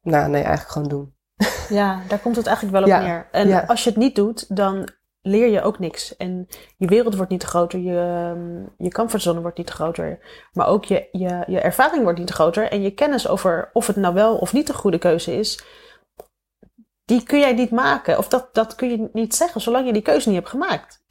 [0.00, 1.14] nou, nee, eigenlijk gewoon doen.
[1.68, 3.28] Ja, daar komt het eigenlijk wel op Ja, neer.
[3.30, 3.64] En ja.
[3.66, 4.88] als je het niet doet, dan
[5.22, 6.16] leer je ook niks.
[6.16, 10.18] En je wereld wordt niet groter, je, ehm, je comfortzone wordt niet groter.
[10.52, 12.70] Maar ook je, je, je ervaring wordt niet groter.
[12.70, 15.64] En je kennis over of het nou wel of niet de goede keuze is,
[17.10, 18.18] die kun jij niet maken.
[18.18, 21.02] Of dat, dat kun je niet zeggen, zolang je die keuze niet hebt gemaakt.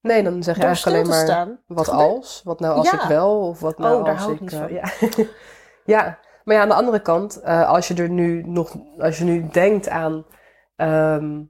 [0.00, 1.60] Nee, dan zeg je Door eigenlijk alleen maar, staan.
[1.66, 2.40] wat als?
[2.44, 3.02] Wat nou als Ja.
[3.02, 3.40] ik wel?
[3.48, 4.40] Of wat nou Oh, daar als hou ik...
[4.40, 4.72] niet eh, van.
[4.72, 4.84] ja.
[5.96, 9.24] ja, maar ja, aan de andere kant, eh, als je er nu nog, als je
[9.24, 10.24] nu denkt aan,
[10.76, 11.42] ehm,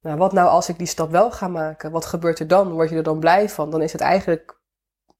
[0.00, 1.90] nou, wat nou als ik die stap wel ga maken?
[1.90, 2.72] Wat gebeurt er dan?
[2.72, 3.70] Word je er dan blij van?
[3.70, 4.60] Dan is het eigenlijk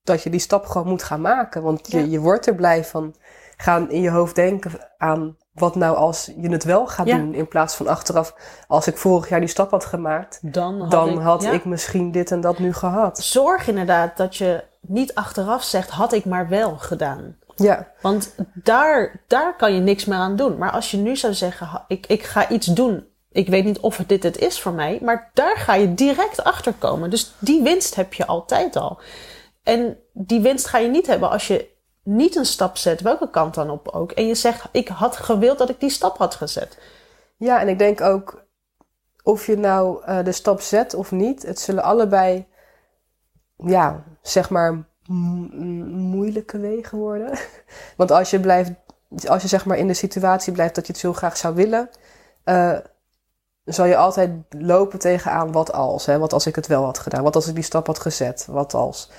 [0.02, 1.62] dat je die stap gewoon moet gaan maken.
[1.62, 2.04] Want je, Ja.
[2.06, 3.14] je wordt er blij van.
[3.56, 7.16] Gaan in je hoofd denken aan wat nou als je het wel gaat Ja.
[7.16, 7.34] doen.
[7.34, 8.34] In plaats van achteraf,
[8.68, 11.50] als ik vorig jaar die stap had gemaakt, Dan had, dan ik, had ja.
[11.50, 13.18] ik misschien dit en dat nu gehad.
[13.18, 17.36] Zorg inderdaad dat je niet achteraf zegt, had ik maar wel gedaan.
[17.56, 20.58] Ja, Want daar, daar kan je niks meer aan doen.
[20.58, 23.06] Maar als je nu zou zeggen, ik, ik ga iets doen.
[23.32, 24.98] Ik weet niet of het dit het is voor mij.
[25.02, 27.10] Maar daar ga je direct achter komen.
[27.10, 29.00] Dus die winst heb je altijd al.
[29.62, 31.68] En die winst ga je niet hebben als je
[32.08, 33.00] niet een stap zet.
[33.00, 34.12] Welke kant dan op ook.
[34.12, 36.78] En je zegt, ik had gewild dat ik die stap had gezet.
[37.36, 38.44] Ja, en ik denk ook,
[39.22, 42.46] of je nou eh, de stap zet of niet, het zullen allebei,
[43.56, 47.38] ja, zeg maar, moeilijke wegen worden.
[47.96, 48.72] Want als je blijft,
[49.26, 51.90] als je zeg maar in de situatie blijft dat je het zo graag zou willen,
[52.44, 52.78] eh,
[53.64, 56.06] zal je altijd lopen tegenaan wat als.
[56.06, 56.18] Hè?
[56.18, 57.22] Wat als ik het wel had gedaan?
[57.22, 58.46] Wat als ik die stap had gezet?
[58.46, 59.10] Wat als?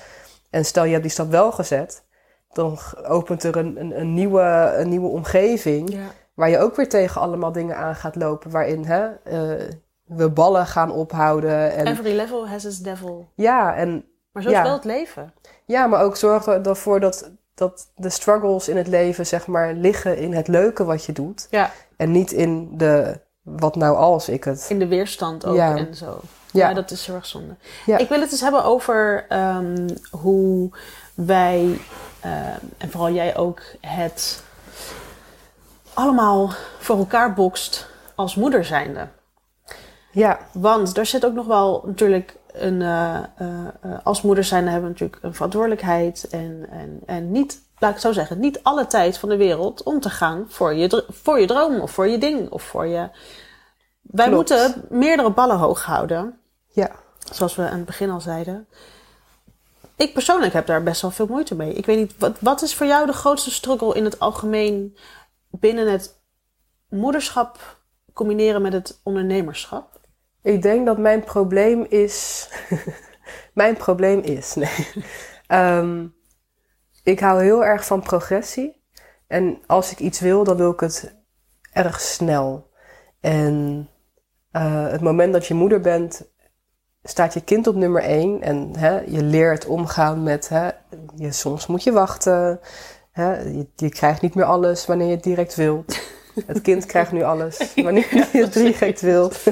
[0.50, 2.02] En stel je hebt die stap wel gezet,
[2.52, 5.92] dan opent er een, een, een, nieuwe, een nieuwe omgeving.
[5.92, 5.98] Ja.
[6.34, 8.50] Waar je ook weer tegen allemaal dingen aan gaat lopen.
[8.50, 9.68] Waarin hè, eh,
[10.04, 11.72] we ballen gaan ophouden.
[11.72, 13.28] En, Every level has its devil.
[13.34, 14.62] ja, en, Maar zo is Ja.
[14.62, 15.32] wel het leven.
[15.64, 19.72] ja, maar ook zorg er- ervoor dat, dat de struggles in het leven zeg maar,
[19.72, 21.46] liggen in het leuke wat je doet.
[21.50, 21.70] Ja.
[21.96, 24.66] En niet in de wat nou als ik het.
[24.68, 25.76] In de weerstand ook Ja.
[25.76, 26.20] en zo.
[26.52, 26.68] Ja.
[26.68, 27.54] Ja, dat is heel erg zonde.
[27.86, 27.98] Ja.
[27.98, 30.70] Ik wil het eens hebben over ehm, hoe
[31.14, 31.78] wij,
[32.20, 34.42] ehm, en vooral jij ook, het
[35.94, 39.08] allemaal voor elkaar bokst als moeder zijnde.
[40.12, 43.24] ja, Want er zit ook nog wel natuurlijk een, eh, eh,
[43.80, 46.28] eh, als moeder zijn hebben we natuurlijk een verantwoordelijkheid.
[46.30, 49.82] En, en, en niet, laat ik het zo zeggen, niet alle tijd van de wereld
[49.82, 53.08] om te gaan voor je, voor je droom of voor je ding of voor je.
[54.00, 54.50] Wij Klopt.
[54.50, 56.90] moeten meerdere ballen hoog houden, Ja.
[57.32, 58.66] zoals we aan het begin al zeiden.
[60.00, 61.72] Ik persoonlijk heb daar best wel veel moeite mee.
[61.72, 64.96] Ik weet niet, wat, wat is voor jou de grootste struggle in het algemeen
[65.50, 66.22] binnen het
[66.88, 67.80] moederschap
[68.12, 70.00] combineren met het ondernemerschap?
[70.42, 72.48] Ik denk dat mijn probleem is.
[73.54, 74.54] mijn probleem is.
[74.54, 74.88] Nee.
[75.46, 76.06] Ehm,
[77.02, 78.82] ik hou heel erg van progressie.
[79.26, 81.16] En als ik iets wil, dan wil ik het
[81.72, 82.70] erg snel.
[83.20, 83.88] En
[84.50, 86.30] eh, het moment dat je moeder bent,
[87.02, 88.42] staat je kind op nummer één.
[88.42, 90.48] En hè, je leert omgaan met.
[90.48, 90.70] Hè,
[91.16, 92.60] je, soms moet je wachten.
[93.10, 95.98] Hè, je, je krijgt niet meer alles wanneer je het direct wilt.
[96.46, 99.42] Het kind krijgt nu alles wanneer je het direct wilt.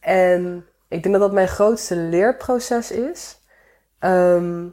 [0.00, 3.38] En ik denk dat dat mijn grootste leerproces is.
[3.98, 4.66] Ehm,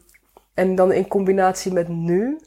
[0.53, 2.39] en dan in combinatie met nu,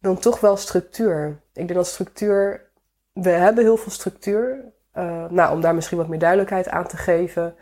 [0.00, 1.28] dan toch wel structuur.
[1.28, 2.70] Ik denk dat structuur,
[3.12, 4.72] we hebben heel veel structuur.
[4.92, 7.54] Eh, nou, om daar misschien wat meer duidelijkheid aan te geven.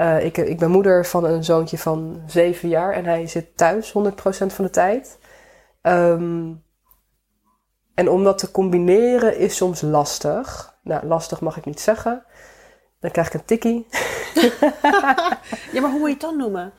[0.00, 3.92] Eh, ik, ik ben moeder van een zoontje van zeven jaar en hij zit thuis
[3.92, 3.92] 100%
[4.46, 5.18] van de tijd.
[5.82, 6.52] Ehm,
[7.94, 10.74] en om dat te combineren is soms lastig.
[10.82, 12.24] Nou, lastig mag ik niet zeggen.
[13.00, 13.86] Dan krijg ik een tikkie.
[15.72, 16.72] Ja, maar hoe moet je het dan noemen?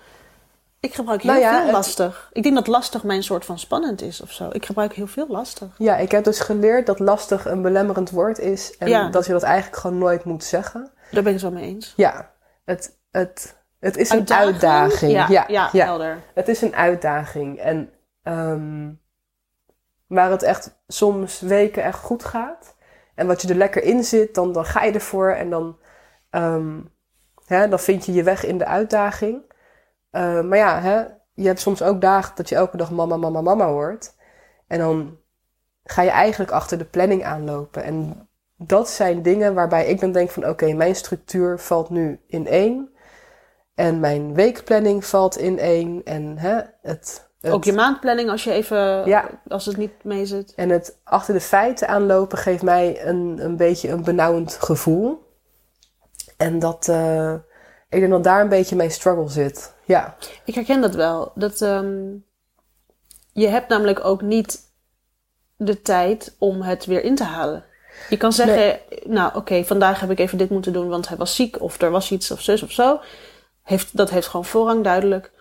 [0.79, 2.29] Ik gebruik heel Nou ja, veel het- lastig.
[2.34, 4.49] Ik denk dat lastig mijn soort van spannend is of zo.
[4.51, 5.67] Ik gebruik heel veel lastig.
[5.77, 8.77] Ja, ik heb dus geleerd dat lastig een belemmerend woord is.
[8.77, 9.10] En Ja.
[9.10, 10.91] dat je dat eigenlijk gewoon nooit moet zeggen.
[11.12, 11.93] Daar ben ik het wel mee eens.
[11.95, 12.31] Ja,
[12.65, 15.12] het, het, het is een Uitdaging?
[15.12, 15.86] ja, ja, ja.
[15.86, 16.17] helder.
[16.34, 17.60] Het is een uitdaging.
[17.60, 17.89] En
[18.24, 18.91] ehm,
[20.08, 22.76] waar het echt soms weken echt goed gaat.
[23.15, 25.30] En wat je er lekker in zit, dan, dan ga je ervoor.
[25.30, 25.78] En dan,
[26.30, 26.80] ehm,
[27.45, 29.54] hè, dan vind je je weg in de uitdaging.
[30.10, 33.41] Eh, maar ja, hè, je hebt soms ook dagen dat je elke dag mama, mama,
[33.41, 34.15] mama hoort.
[34.67, 35.17] En dan
[35.84, 37.84] ga je eigenlijk achter de planning aanlopen.
[37.84, 40.47] En dat zijn dingen waarbij ik dan denk van...
[40.47, 42.90] oké, mijn structuur valt nu in één.
[43.81, 46.01] En mijn weekplanning valt in één.
[46.03, 49.29] En hè, het, het, Ook je maandplanning als je even, Ja.
[49.47, 50.53] als het niet mee zit.
[50.55, 55.29] en het achter de feiten aanlopen geeft mij een, een beetje een benauwend gevoel.
[56.37, 56.87] En dat...
[56.87, 57.33] eh,
[57.89, 59.73] ik denk dat daar een beetje mijn struggle zit.
[59.85, 60.15] Ja,
[60.45, 61.31] Ik herken dat wel.
[61.35, 62.09] Dat, ehm,
[63.33, 64.59] je hebt namelijk ook niet
[65.55, 67.63] de tijd om het weer in te halen.
[68.09, 71.35] Je kan zeggen, nou oké, vandaag heb ik even dit moeten doen, want hij was
[71.35, 72.99] ziek of er was iets of zus of zo.
[73.71, 75.31] Heeft, dat heeft gewoon voorrang duidelijk.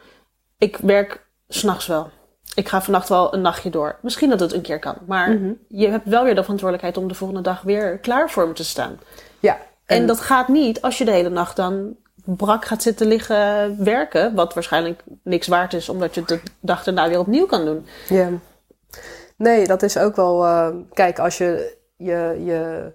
[0.59, 2.11] Ik werk s'nachts wel.
[2.55, 3.99] Ik ga vannacht wel een nachtje door.
[4.03, 4.97] Misschien dat het een keer kan.
[5.07, 5.53] Maar Mhm.
[5.69, 8.65] je hebt wel weer de verantwoordelijkheid om de volgende dag weer klaar voor me te
[8.65, 8.99] staan.
[9.41, 9.59] ja.
[9.87, 14.35] En dat gaat niet als je de hele nacht dan brak gaat zitten liggen werken.
[14.35, 17.87] Wat waarschijnlijk niks waard is, omdat je het de dag daarna weer opnieuw kan doen.
[18.09, 18.29] Ja.
[19.37, 20.45] Nee, dat is ook wel.
[20.45, 22.93] eh, kijk, als je, je, je.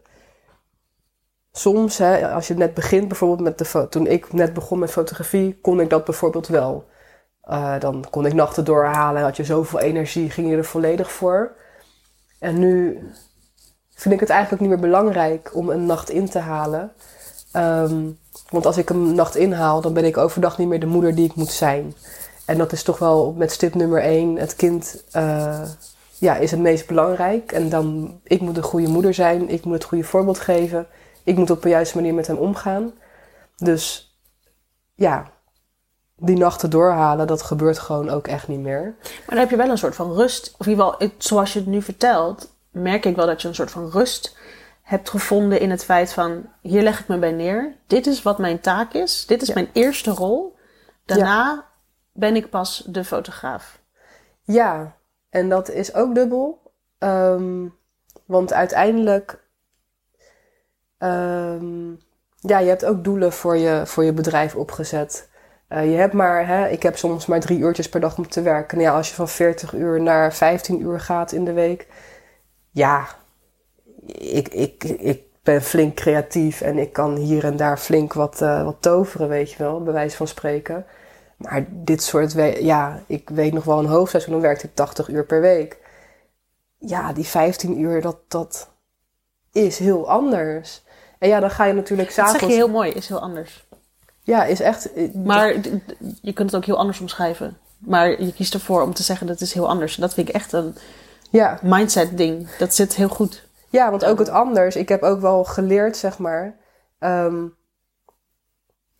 [1.58, 5.60] Soms, hè, als je net begint, bijvoorbeeld met de Toen ik net begon met fotografie,
[5.62, 6.86] kon ik dat bijvoorbeeld wel.
[7.42, 11.52] Eh, dan kon ik nachten doorhalen, had je zoveel energie, ging je er volledig voor.
[12.40, 13.00] En nu
[13.94, 16.92] vind ik het eigenlijk niet meer belangrijk om een nacht in te halen.
[17.52, 18.10] Ehm,
[18.50, 21.26] want als ik een nacht inhaal, dan ben ik overdag niet meer de moeder die
[21.26, 21.94] ik moet zijn.
[22.46, 24.36] En dat is toch wel met stip nummer één.
[24.36, 25.62] Het kind eh,
[26.18, 27.52] ja, is het meest belangrijk.
[27.52, 29.50] En dan, ik moet een goede moeder zijn.
[29.50, 30.88] Ik moet het goede voorbeeld geven.
[31.26, 32.94] Ik moet op de juiste manier met hem omgaan.
[33.56, 34.16] Dus
[34.94, 35.32] ja,
[36.16, 38.96] die nachten doorhalen, dat gebeurt gewoon ook echt niet meer.
[39.02, 40.56] Maar dan heb je wel een soort van rust.
[40.58, 43.56] Of in ieder geval, zoals je het nu vertelt, merk ik wel dat je een
[43.56, 44.38] soort van rust
[44.82, 47.76] hebt gevonden in het feit van, hier leg ik me bij neer.
[47.88, 49.26] Dit is wat mijn taak is.
[49.26, 49.54] Dit is Ja.
[49.54, 50.56] mijn eerste rol.
[51.06, 51.66] Daarna
[52.14, 53.80] ben ik pas de fotograaf.
[54.44, 54.96] Ja,
[55.30, 56.72] en dat is ook dubbel.
[56.98, 57.68] Ehm,
[58.26, 59.45] want uiteindelijk,
[61.06, 61.94] ehm,
[62.40, 65.30] ja, je hebt ook doelen voor je, voor je bedrijf opgezet.
[65.68, 68.42] Eh, je hebt maar, hè, ik heb soms maar drie uurtjes per dag om te
[68.42, 68.78] werken.
[68.78, 71.88] Nou ja, als je van 40 uur naar 15 uur gaat in de week,
[72.72, 73.08] ja,
[74.08, 78.64] ik, ik, ik ben flink creatief en ik kan hier en daar flink wat, eh,
[78.64, 80.86] wat toveren, weet je wel, bij wijze van spreken.
[81.38, 85.26] Maar dit soort, ja, ik weet nog wel een hoofdseizoen, dan werkte ik 80 uur
[85.26, 85.78] per week.
[86.78, 88.70] Ja, die 15 uur, dat, dat
[89.52, 90.85] is heel anders.
[91.26, 92.54] En ja, dan ga je natuurlijk Dat zeg s'avonds...
[92.54, 93.68] je heel mooi, is heel anders.
[94.22, 94.90] Ja, is echt...
[95.16, 97.58] Maar d- d- je kunt het ook heel anders omschrijven.
[97.78, 99.96] Maar je kiest ervoor om te zeggen dat het is heel anders.
[99.96, 100.76] En dat vind ik echt een
[101.30, 102.50] Ja, mindset ding.
[102.58, 103.48] Dat zit heel goed.
[103.70, 104.76] ja, want ook het anders.
[104.76, 106.56] Ik heb ook wel geleerd, zeg maar...
[107.00, 107.44] ehm,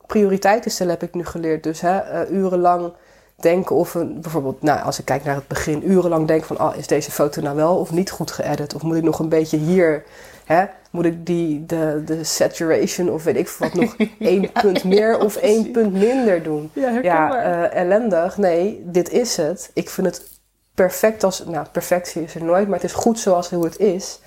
[0.08, 1.64] prioriteiten stellen heb ik nu geleerd.
[1.64, 2.94] Dus hè, eh, urenlang
[3.36, 6.76] denken of een, bijvoorbeeld, nou, als ik kijk naar het begin, urenlang denken van, oh,
[6.76, 8.76] is deze foto nou wel of niet goed geëdit?
[8.76, 10.04] Of moet ik nog een beetje hier,
[10.46, 15.20] hè, moet ik die, de, de saturation of weet ik wat, nog één punt meer
[15.20, 16.72] of één punt minder doen?
[16.74, 18.38] Ja, Ja, eh, ellendig.
[18.38, 19.72] Nee, dit is het.
[19.74, 20.40] Ik vind het
[20.74, 24.20] perfect als, nou, perfectie is er nooit, maar het is goed zoals hoe het is.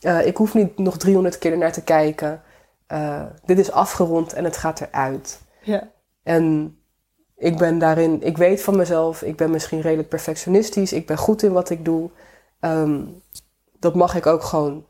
[0.00, 2.42] Eh, ik hoef niet nog 300 keer ernaar te kijken.
[2.86, 5.40] Eh, dit is afgerond en het gaat eruit.
[5.62, 5.94] ja.
[6.22, 6.76] En
[7.36, 11.42] ik ben daarin, ik weet van mezelf, ik ben misschien redelijk perfectionistisch, ik ben goed
[11.42, 12.10] in wat ik doe.
[12.60, 13.00] Ehm,
[13.78, 14.86] dat mag ik ook gewoon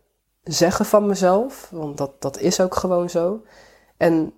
[0.46, 3.42] zeggen van mezelf, want dat, dat is ook gewoon zo.
[3.96, 4.32] En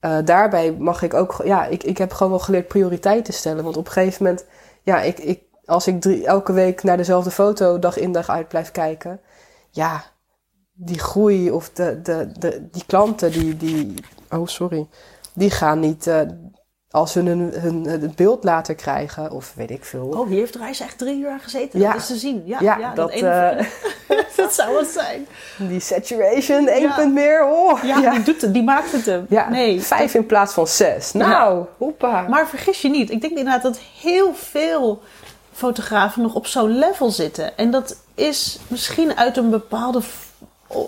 [0.00, 3.64] eh, daarbij mag ik ook, ja, ik, ik heb gewoon wel geleerd prioriteiten stellen.
[3.64, 4.46] Want op een gegeven moment,
[4.82, 8.48] ja, ik, ik, als ik drie, elke week naar dezelfde foto dag in dag uit
[8.48, 9.20] blijf kijken,
[9.70, 10.04] ja,
[10.72, 13.94] die groei of de, de, de, die klanten, die, die,
[14.30, 14.88] oh sorry,
[15.32, 16.20] die gaan niet, eh,
[16.94, 20.06] als ze hun, hun, het beeld later krijgen, of weet ik veel.
[20.06, 21.80] Oh, hier heeft Reis echt drie uur aan gezeten.
[21.80, 21.92] Ja.
[21.92, 22.42] Dat is te zien.
[22.46, 23.28] Ja, ja, ja, dat, ene-
[24.08, 25.26] eh, dat zou het zijn.
[25.68, 26.94] die saturation, één Ja.
[26.94, 27.82] punt meer, oh.
[27.84, 29.26] Ja, Die, doet het, die maakt het hem.
[29.28, 31.12] Ja, nee, vijf in plaats van zes.
[31.12, 32.26] Nou, hoepa.
[32.28, 35.02] Maar vergis je niet, ik denk inderdaad dat heel veel
[35.52, 37.56] fotografen nog op zo'n level zitten.
[37.56, 40.00] En dat is misschien uit een bepaalde.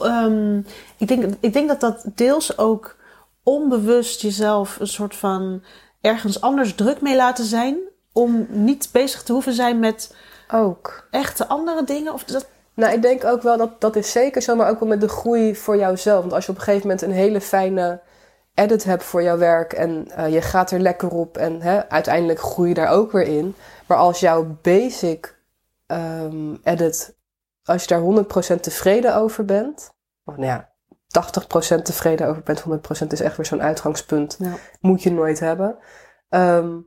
[0.01, 0.59] ehm,
[0.97, 2.97] ik, denk, ik denk dat dat deels ook
[3.43, 5.63] onbewust jezelf een soort van
[6.07, 7.79] ergens anders druk mee laten zijn.
[8.13, 10.15] Om niet bezig te hoeven zijn met
[10.53, 11.09] ook.
[11.11, 12.13] echte andere dingen.
[12.13, 14.89] Of dat, Nou, ik denk ook wel dat dat is zeker zo, maar ook wel
[14.89, 16.21] met de groei voor jouzelf.
[16.21, 18.01] Want als je op een gegeven moment een hele fijne
[18.55, 22.41] edit hebt voor jouw werk en eh, je gaat er lekker op en hè, uiteindelijk
[22.41, 23.55] groei je daar ook weer in.
[23.87, 25.39] Maar als jouw basic
[25.87, 27.17] ehm, edit,
[27.65, 28.25] als je daar
[28.57, 29.91] 100% tevreden over bent,
[30.25, 30.76] of nou ja,
[31.07, 34.53] 80% tevreden over bent, 100% is echt weer zo'n uitgangspunt, Ja.
[34.81, 35.79] moet je nooit hebben.
[36.29, 36.79] Ehm,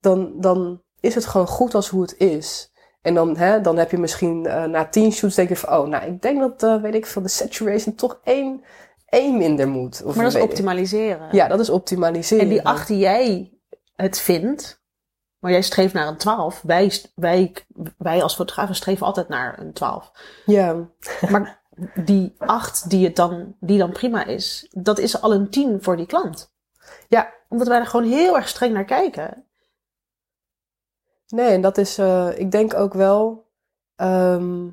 [0.00, 2.72] dan, dan is het gewoon goed als hoe het is.
[3.02, 5.88] En dan, hè, dan heb je misschien eh, na tien shoots denk je van, oh,
[5.88, 8.64] nou, ik denk dat, eh, weet ik veel, de saturation toch één,
[9.06, 10.02] één minder moet.
[10.04, 11.28] Of maar dat is ik- optimaliseren.
[11.32, 12.44] Ja, dat is optimaliseren.
[12.44, 13.52] En die acht die jij
[13.94, 14.82] het vindt,
[15.38, 16.60] maar jij streeft naar een 12.
[16.62, 17.54] Wij, wij,
[17.98, 20.10] wij als fotografen streven altijd naar een 12.
[20.46, 20.88] Ja,
[21.30, 21.59] Maar
[21.94, 25.96] die acht die, het dan, die dan prima is, dat is al een 10 voor
[25.96, 26.52] die klant.
[27.08, 27.38] Ja.
[27.48, 29.44] Omdat wij er gewoon heel erg streng naar kijken.
[31.26, 33.48] nee, en dat is, eh, ik denk ook wel,
[33.96, 34.70] ehm,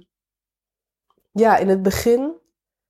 [1.31, 2.33] ja, in het begin,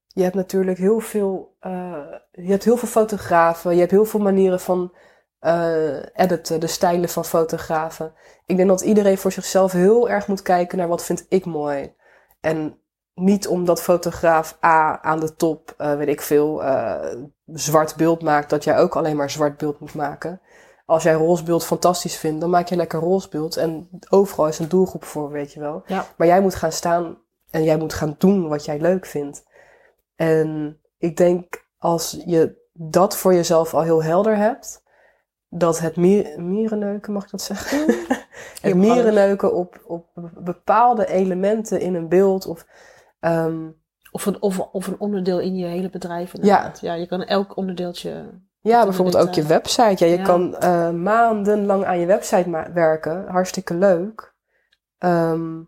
[0.06, 4.20] je hebt natuurlijk heel veel, eh, je hebt heel veel fotografen, je hebt heel veel
[4.20, 4.94] manieren van
[5.38, 8.14] eh, editen, de stijlen van fotografen.
[8.46, 11.94] Ik denk dat iedereen voor zichzelf heel erg moet kijken naar wat vind ik mooi.
[12.40, 12.78] En
[13.18, 17.14] niet omdat fotograaf A aan de top, eh, weet ik veel, eh,
[17.46, 20.40] zwart beeld maakt, dat jij ook alleen maar zwart beeld moet maken.
[20.86, 23.56] Als jij roze beeld fantastisch vindt, dan maak je lekker roze beeld.
[23.56, 25.82] En overal is een doelgroep voor, weet je wel.
[25.86, 26.06] Ja.
[26.16, 27.18] Maar jij moet gaan staan
[27.50, 29.46] en jij moet gaan doen wat jij leuk vindt.
[30.16, 34.82] En ik denk als je dat voor jezelf al heel helder hebt,
[35.48, 37.78] dat het mier, mierenneuken, mag ik dat zeggen?
[37.86, 37.96] het
[38.62, 38.86] mag alles.
[38.86, 40.06] mierenneuken op, op
[40.38, 42.66] bepaalde elementen in een beeld of
[43.20, 43.68] ehm,
[44.10, 46.34] Of een, of, of een onderdeel in je hele bedrijf.
[46.34, 46.80] inderdaad.
[46.80, 48.40] Ja, je kan elk onderdeeltje.
[48.60, 50.04] Ja, bijvoorbeeld ook je website.
[50.04, 50.24] Ja, je ja.
[50.24, 53.26] kan eh, maandenlang aan je website werken.
[53.28, 54.34] Hartstikke leuk.
[54.98, 55.60] Ehm,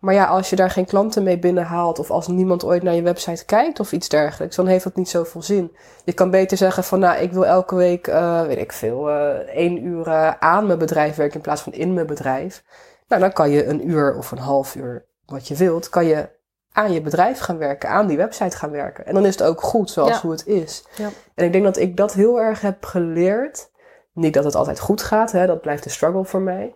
[0.00, 1.98] maar ja, als je daar geen klanten mee binnenhaalt...
[1.98, 4.56] of als niemand ooit naar je website kijkt of iets dergelijks...
[4.56, 5.76] dan heeft dat niet zoveel zin.
[6.04, 6.98] Je kan beter zeggen van...
[6.98, 9.10] nou, ik wil elke week, eh, weet ik veel...
[9.10, 12.64] eh, één uur aan mijn bedrijf werken in plaats van in mijn bedrijf.
[13.08, 15.88] Nou, dan kan je een uur of een half uur, wat je wilt...
[15.88, 16.28] kan je
[16.72, 19.06] aan je bedrijf gaan werken, aan die website gaan werken.
[19.06, 20.20] En dan is het ook goed zoals Ja.
[20.20, 20.84] hoe het is.
[20.96, 21.08] Ja.
[21.34, 23.70] En ik denk dat ik dat heel erg heb geleerd.
[24.12, 26.74] Niet dat het altijd goed gaat, hè, dat blijft een struggle voor mij.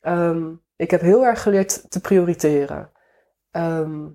[0.00, 2.90] Ehm, ik heb heel erg geleerd te prioriteren.
[3.50, 4.06] Ehm,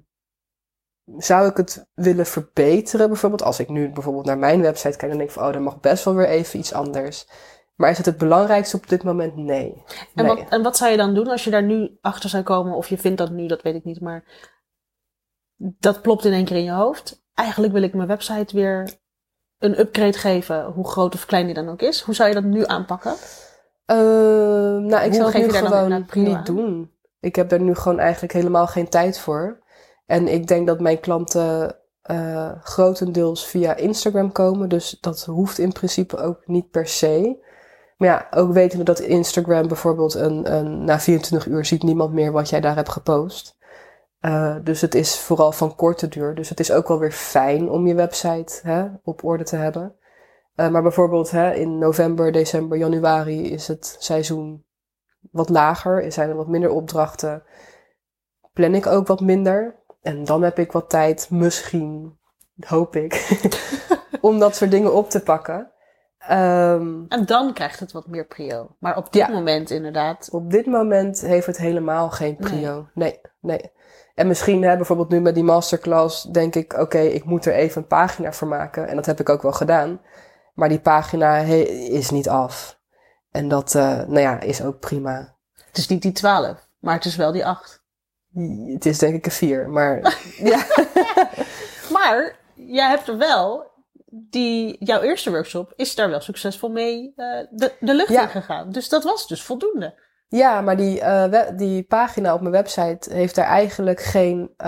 [1.18, 3.44] zou ik het willen verbeteren, bijvoorbeeld?
[3.44, 5.80] Als ik nu bijvoorbeeld naar mijn website kijk, dan denk ik van, oh, dan mag
[5.80, 7.28] best wel weer even iets anders.
[7.76, 9.36] Maar is het het belangrijkste op dit moment?
[9.36, 9.84] Nee.
[10.16, 12.76] En, wat, en wat zou je dan doen als je daar nu achter zou komen?
[12.76, 14.02] Of je vindt dat nu, dat weet ik niet.
[14.02, 14.24] Maar
[15.56, 17.24] dat plopt in één keer in je hoofd.
[17.34, 18.90] Eigenlijk wil ik mijn website weer
[19.58, 20.66] een upgrade geven.
[20.66, 22.02] Hoe groot of klein die dan ook is.
[22.02, 23.16] Hoe zou je dat nu aanpakken?
[23.86, 26.44] Ehm, nou, ik Hoe zou het nu gewoon niet aan?
[26.44, 26.92] doen.
[27.20, 29.62] Ik heb er nu gewoon eigenlijk helemaal geen tijd voor.
[30.06, 34.70] En ik denk dat mijn klanten eh, grotendeels via Instagram komen.
[34.70, 37.43] Dus dat hoeft in principe ook niet per se.
[38.04, 42.32] Maar ja, ook wetende dat Instagram bijvoorbeeld een, een, na 24 uur ziet niemand meer
[42.32, 43.58] wat jij daar hebt gepost.
[44.20, 46.36] Eh, dus het is vooral van korte duur.
[46.36, 49.96] Dus het is ook wel weer fijn om je website hè, op orde te hebben.
[50.56, 54.66] Uh, maar bijvoorbeeld hè, in november, december, januari is het seizoen
[55.32, 56.04] wat lager.
[56.04, 57.44] Er zijn er wat minder opdrachten.
[58.54, 59.76] Plan ik ook wat minder.
[60.02, 62.18] En dan heb ik wat tijd, misschien,
[62.60, 63.40] hoop ik,
[64.22, 65.73] om dat soort dingen op te pakken.
[66.32, 68.76] Um, en dan krijgt het wat meer prio.
[68.80, 70.30] Maar op dit moment inderdaad.
[70.32, 72.88] Op dit moment heeft het helemaal geen prio.
[72.94, 73.72] Nee, nee.
[74.16, 77.82] En misschien hè, bijvoorbeeld nu met die masterclass denk ik, oké, ik moet er even
[77.82, 78.88] een pagina voor maken.
[78.88, 80.02] En dat heb ik ook wel gedaan.
[80.54, 82.80] Maar die pagina is niet af.
[83.32, 85.36] En dat, uh, nou ja, is ook prima.
[85.68, 87.84] Het is niet die 12, maar het is wel die 8.
[88.74, 90.18] Het is denk ik een 4, maar
[90.52, 90.66] ja.
[91.96, 93.72] maar jij hebt er wel
[94.16, 98.72] die, jouw eerste workshop is daar wel succesvol mee uh, de, de lucht in gegaan.
[98.72, 100.02] Dus dat was dus voldoende.
[100.28, 104.68] Ja, maar die, uh, die pagina op mijn website heeft daar eigenlijk geen, uh,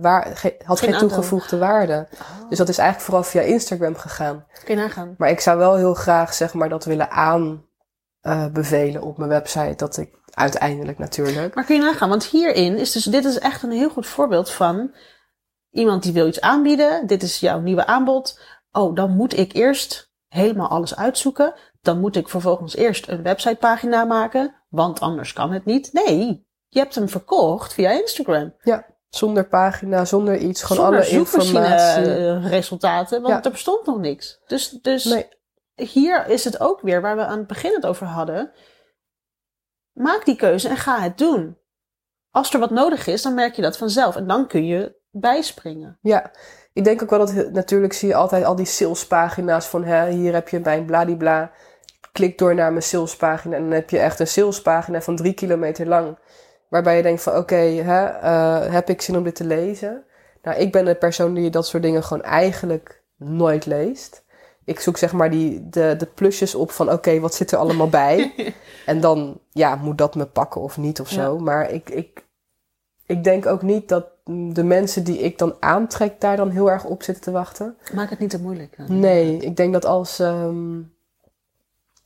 [0.00, 2.08] waar, ge had geen, toegevoegde waarde.
[2.12, 2.48] Oh.
[2.48, 4.46] Dus dat is eigenlijk vooral via Instagram gegaan.
[4.64, 5.14] Kun je nagaan.
[5.18, 9.74] Maar ik zou wel heel graag zeg maar dat willen aanbevelen op mijn website.
[9.76, 11.54] Dat ik uiteindelijk natuurlijk.
[11.54, 14.50] Maar kun je nagaan, want hierin is dus, dit is echt een heel goed voorbeeld
[14.50, 14.94] van
[15.70, 17.06] iemand die wil iets aanbieden.
[17.06, 18.40] Dit is jouw nieuwe aanbod
[18.72, 21.54] oh, dan moet ik eerst helemaal alles uitzoeken.
[21.80, 25.92] Dan moet ik vervolgens eerst een websitepagina maken, want anders kan het niet.
[25.92, 28.54] Nee, je hebt hem verkocht via Instagram.
[28.62, 32.14] Ja, zonder pagina, zonder iets, gewoon zonder alle informatie.
[32.14, 34.40] Eh, resultaten, want er bestond nog niks.
[34.46, 35.28] Dus, dus nee.
[35.74, 38.52] hier is het ook weer waar we aan het begin het over hadden.
[39.92, 41.58] Maak die keuze en ga het doen.
[42.30, 45.98] Als er wat nodig is, dan merk je dat vanzelf en dan kun je bijspringen.
[46.00, 46.30] Ja,
[46.78, 50.32] ik denk ook wel dat natuurlijk zie je altijd al die salespagina's van hè, hier
[50.32, 51.50] heb je mijn bladibla.
[52.12, 55.86] Klik door naar mijn salespagina en dan heb je echt een salespagina van drie kilometer
[55.86, 56.18] lang.
[56.68, 60.04] Waarbij je denkt van oké, okay, uh, heb ik zin om dit te lezen?
[60.42, 64.24] Nou, ik ben een persoon die dat soort dingen gewoon eigenlijk nooit leest.
[64.64, 67.88] Ik zoek zeg maar die, de, de plusjes op van oké, wat zit er allemaal
[67.88, 68.34] bij?
[68.86, 71.38] en dan ja, moet dat me pakken of niet of zo.
[71.38, 72.26] Maar ik, ik,
[73.08, 76.84] ik denk ook niet dat de mensen die ik dan aantrek daar dan heel erg
[76.84, 77.76] op zitten te wachten.
[77.94, 78.78] Maak het niet te moeilijk.
[78.88, 80.18] Nee, ik denk dat als.
[80.18, 80.92] Um,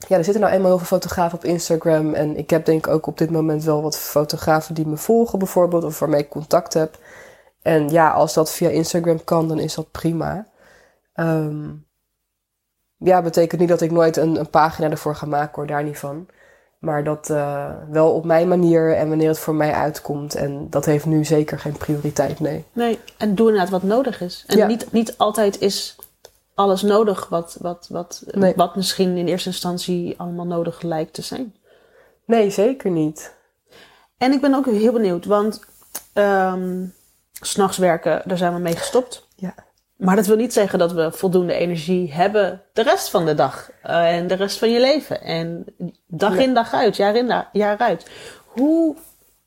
[0.09, 2.15] ja, er zitten nou eenmaal heel veel fotografen op Instagram.
[2.15, 5.39] En ik heb denk ik ook op dit moment wel wat fotografen die me volgen,
[5.39, 6.99] bijvoorbeeld, of waarmee ik contact heb.
[7.63, 10.47] En ja, als dat via Instagram kan, dan is dat prima.
[11.15, 11.87] Um,
[12.97, 15.99] ja, betekent niet dat ik nooit een, een pagina ervoor ga maken hoor, daar niet
[15.99, 16.27] van.
[16.83, 20.35] Maar dat uh, wel op mijn manier en wanneer het voor mij uitkomt.
[20.35, 22.65] En dat heeft nu zeker geen prioriteit, nee.
[22.73, 24.45] Nee, en doe inderdaad wat nodig is.
[24.47, 25.97] En niet, niet altijd is
[26.55, 28.25] alles nodig wat, wat, wat,
[28.57, 31.55] wat misschien in eerste instantie allemaal nodig lijkt te zijn.
[32.25, 33.35] Nee, zeker niet.
[34.19, 35.65] En ik ben ook heel benieuwd, want
[36.15, 36.95] um,
[37.33, 39.29] s'nachts werken, daar zijn we mee gestopt.
[39.37, 39.55] Ja.
[40.03, 43.71] Maar dat wil niet zeggen dat we voldoende energie hebben de rest van de dag
[43.87, 45.23] uh, en de rest van je leven.
[45.23, 45.65] En
[46.07, 48.11] dag in dag uit, jaar in jaar uit.
[48.47, 48.97] Hoe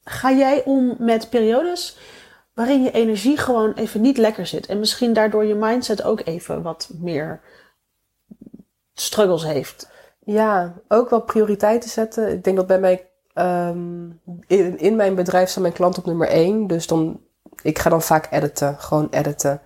[0.03, 1.97] ga jij om met periodes
[2.53, 4.65] waarin je energie gewoon even niet lekker zit?
[4.65, 7.41] En misschien daardoor je mindset ook even wat meer
[8.93, 9.89] struggles heeft.
[10.19, 12.31] Ja, ook wel prioriteiten zetten.
[12.31, 16.27] Ik denk dat bij mij um, in, in mijn bedrijf staat mijn klant op nummer
[16.27, 16.67] één.
[16.67, 17.21] Dus dan,
[17.61, 19.61] ik ga dan vaak editen, gewoon editen.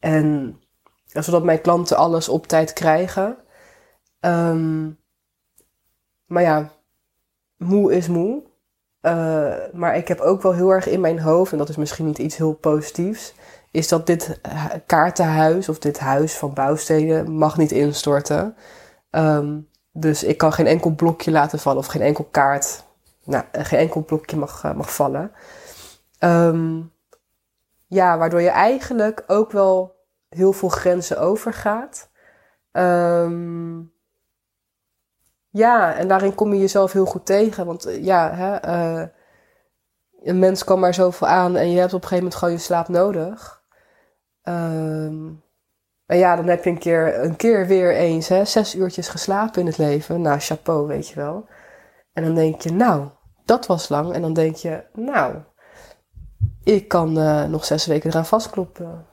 [0.00, 0.60] En
[1.04, 3.36] zodat mijn klanten alles op tijd krijgen.
[4.20, 4.98] Um,
[6.26, 6.70] maar ja,
[7.56, 8.42] moe is moe.
[9.02, 12.06] Uh, maar ik heb ook wel heel erg in mijn hoofd, en dat is misschien
[12.06, 13.34] niet iets heel positiefs,
[13.70, 14.40] is dat dit
[14.86, 18.56] kaartenhuis of dit huis van bouwsteden mag niet instorten.
[19.10, 22.84] Um, dus ik kan geen enkel blokje laten vallen of geen enkel kaart,
[23.24, 25.32] nou, geen enkel blokje mag, uh, mag vallen.
[26.18, 26.92] Um,
[27.90, 29.96] ja, waardoor je eigenlijk ook wel
[30.28, 32.10] heel veel grenzen overgaat.
[32.72, 33.92] Um,
[35.50, 37.66] ja, en daarin kom je jezelf heel goed tegen.
[37.66, 39.06] Want eh, ja, hè, uh,
[40.22, 42.60] een mens kan maar zoveel aan en je hebt op een gegeven moment gewoon je
[42.60, 43.62] slaap nodig.
[44.42, 45.42] Um,
[46.06, 49.60] en ja, dan heb je een keer, een keer weer eens hè, zes uurtjes geslapen
[49.60, 50.20] in het leven.
[50.20, 51.48] Nou, chapeau, weet je wel.
[52.12, 53.08] En dan denk je, nou,
[53.44, 54.12] dat was lang.
[54.12, 55.34] En dan denk je, nou,
[56.64, 59.04] ik kan uh, nog zes weken eraan vastkloppen.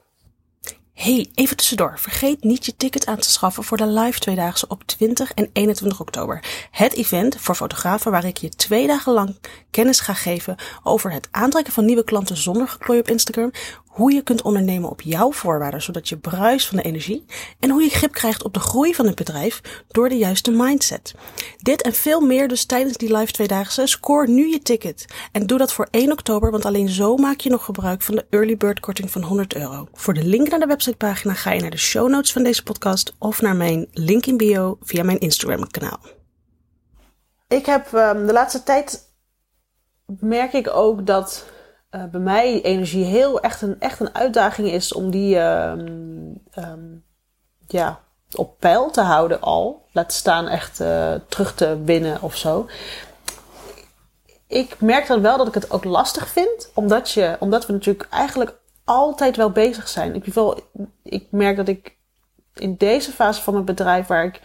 [0.98, 2.00] Hey, even tussendoor.
[2.00, 6.00] Vergeet niet je ticket aan te schaffen voor de live tweedaagse op 20 en 21
[6.00, 6.68] oktober.
[6.72, 9.36] Het event voor fotografen waar ik je twee dagen lang
[9.72, 13.52] kennis ga geven over het aantrekken van nieuwe klanten zonder geklooi op Instagram,
[13.98, 17.26] hoe je kunt ondernemen op jouw voorwaarden, zodat je bruist van de energie
[17.60, 21.14] en hoe je grip krijgt op de groei van het bedrijf door de juiste mindset.
[21.58, 23.88] Dit en veel meer dus tijdens die live tweedaagse.
[23.88, 27.50] Score nu je ticket en doe dat voor 1 oktober, want alleen zo maak je
[27.50, 29.88] nog gebruik van de early bird korting van 100 euro.
[29.94, 33.16] Voor de link naar de websitepagina ga je naar de show notes van deze podcast
[33.20, 36.00] of naar mijn link in bio via mijn Instagram kanaal.
[37.48, 39.12] Ik heb um, de laatste tijd
[40.20, 41.46] merk ik ook dat
[41.92, 47.04] uh, bij mij energie heel echt een, echt een uitdaging is om die um, um,
[47.68, 48.00] ja,
[48.36, 49.86] op peil te houden al.
[49.92, 52.68] Laat staan echt uh, terug te winnen of zo.
[54.48, 58.08] Ik merk dan wel dat ik het ook lastig vind, omdat, je, omdat we natuurlijk
[58.10, 60.16] eigenlijk altijd wel bezig zijn.
[60.16, 60.26] Ik,
[61.04, 61.98] ik merk dat ik
[62.54, 64.42] in deze fase van mijn bedrijf, waar ik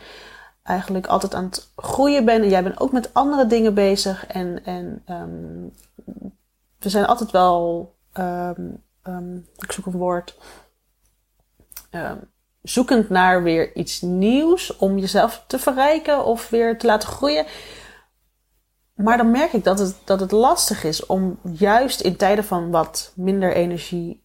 [0.63, 2.43] eigenlijk altijd aan het groeien ben.
[2.43, 4.27] En jij bent ook met andere dingen bezig.
[4.27, 5.73] En, en um,
[6.83, 10.37] we zijn altijd wel, um, um, ik zoek een woord,
[12.63, 17.47] zoekend naar weer iets nieuws om jezelf te verrijken of weer te laten groeien.
[18.95, 22.71] Maar dan merk ik dat het, dat het lastig is om juist in tijden van
[22.71, 24.25] wat minder energie,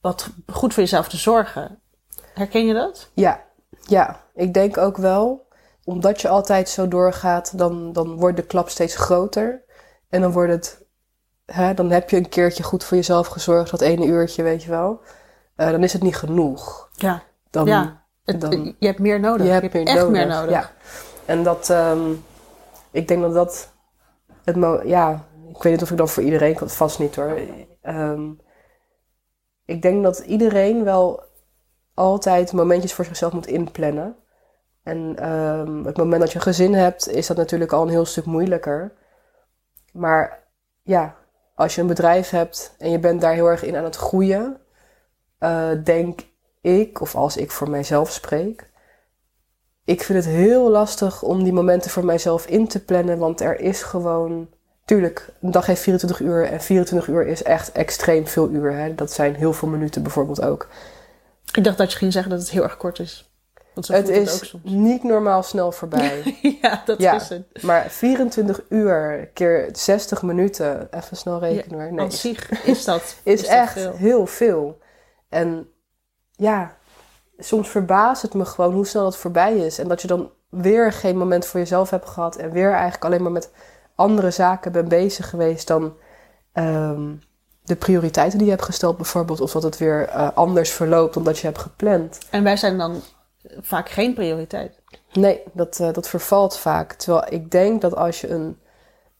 [0.00, 1.80] wat goed voor jezelf te zorgen.
[2.34, 3.10] Herken je dat?
[3.12, 3.44] Ja,
[3.82, 5.48] ja, ik denk ook wel,
[5.84, 9.64] omdat je altijd zo doorgaat, dan, dan wordt de klap steeds groter.
[10.08, 10.83] En dan wordt het,
[11.46, 14.70] hè, dan heb je een keertje goed voor jezelf gezorgd, dat ene uurtje, weet je
[14.70, 15.00] wel.
[15.56, 16.88] Uh, dan is het niet genoeg.
[16.92, 17.22] Ja.
[17.50, 18.02] Dan, ja.
[18.24, 19.46] Het, dan, je hebt meer nodig.
[19.46, 20.12] Je hebt, je meer echt nodig.
[20.12, 20.50] meer nodig.
[20.50, 20.70] Ja.
[21.24, 22.24] En dat, um,
[22.90, 23.72] ik denk dat dat,
[24.44, 27.38] het mo ja, ik weet niet of ik dan voor iedereen kan, vast niet hoor.
[27.82, 28.40] Um,
[29.64, 31.22] ik denk dat iedereen wel
[31.94, 34.16] altijd momentjes voor zichzelf moet inplannen.
[34.82, 38.04] En um, het moment dat je een gezin hebt, is dat natuurlijk al een heel
[38.04, 38.92] stuk moeilijker.
[39.92, 40.42] Maar
[40.82, 41.16] ja,
[41.54, 44.60] als je een bedrijf hebt en je bent daar heel erg in aan het groeien,
[45.40, 46.20] uh, denk
[46.60, 48.70] ik, of als ik voor mijzelf spreek,
[49.84, 53.60] ik vind het heel lastig om die momenten voor mijzelf in te plannen, want er
[53.60, 54.48] is gewoon.
[54.84, 58.72] Tuurlijk, een dag heeft 24 uur en 24 uur is echt extreem veel uur.
[58.72, 58.94] Hè?
[58.94, 60.68] Dat zijn heel veel minuten bijvoorbeeld ook.
[61.52, 63.33] Ik dacht dat je ging zeggen dat het heel erg kort is.
[63.74, 66.38] Want het is het niet normaal snel voorbij.
[66.62, 67.62] ja, dat ja, is het.
[67.62, 71.92] maar 24 uur keer 60 minuten, even snel rekenen hoor.
[71.92, 73.92] Nee, zich is dat, is, echt veel.
[73.92, 74.78] heel veel.
[75.28, 75.68] En
[76.30, 76.76] ja,
[77.38, 79.78] soms verbaast het me gewoon hoe snel dat voorbij is.
[79.78, 82.36] En dat je dan weer geen moment voor jezelf hebt gehad.
[82.36, 83.50] En weer eigenlijk alleen maar met
[83.94, 85.96] andere zaken bent bezig geweest dan
[86.54, 87.20] um,
[87.62, 89.40] de prioriteiten die je hebt gesteld bijvoorbeeld.
[89.40, 92.18] Of dat het weer uh, anders verloopt dan dat je hebt gepland.
[92.30, 93.02] En wij zijn dan
[93.60, 94.80] vaak geen prioriteit.
[95.12, 96.92] Nee, dat, uh, dat vervalt vaak.
[96.92, 98.58] Terwijl ik denk dat als je een...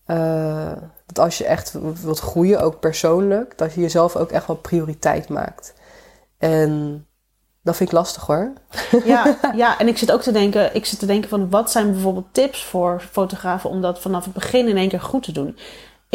[0.07, 0.73] Uh,
[1.07, 1.73] dat als je echt
[2.03, 5.75] wilt groeien, ook persoonlijk, dat je jezelf ook echt wel prioriteit maakt.
[6.39, 7.07] En
[7.63, 8.53] dat vind ik lastig hoor.
[9.05, 11.93] Ja, ja, en ik zit ook te denken, ik zit te denken van wat zijn
[11.93, 15.59] bijvoorbeeld tips voor fotografen om dat vanaf het begin in één keer goed te doen.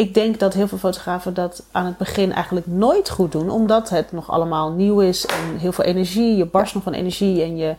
[0.00, 3.88] Ik denk dat heel veel fotografen dat aan het begin eigenlijk nooit goed doen, omdat
[3.88, 6.36] het nog allemaal nieuw is en heel veel energie.
[6.36, 7.76] Je barst nog van energie en je,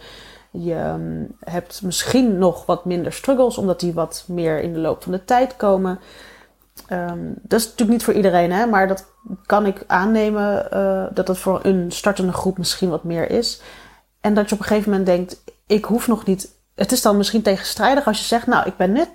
[0.52, 5.04] je um, hebt misschien nog wat minder struggles, omdat die wat meer in de loop
[5.04, 6.00] van de tijd komen.
[6.90, 9.06] Um, dat is natuurlijk niet voor iedereen, hè, maar dat
[9.46, 13.62] kan ik aannemen uh, dat het voor een startende groep misschien wat meer is.
[14.20, 16.50] En dat je op een gegeven moment denkt, ik hoef nog niet.
[16.76, 19.10] Het is dan misschien tegenstrijdig als je zegt, nou, ik ben net,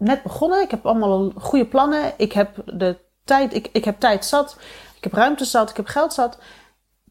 [0.00, 4.24] net begonnen, ik heb allemaal goede plannen, ik heb de tijd, ik, ik heb tijd
[4.24, 4.56] zat,
[4.96, 6.38] ik heb ruimte zat, ik heb geld zat.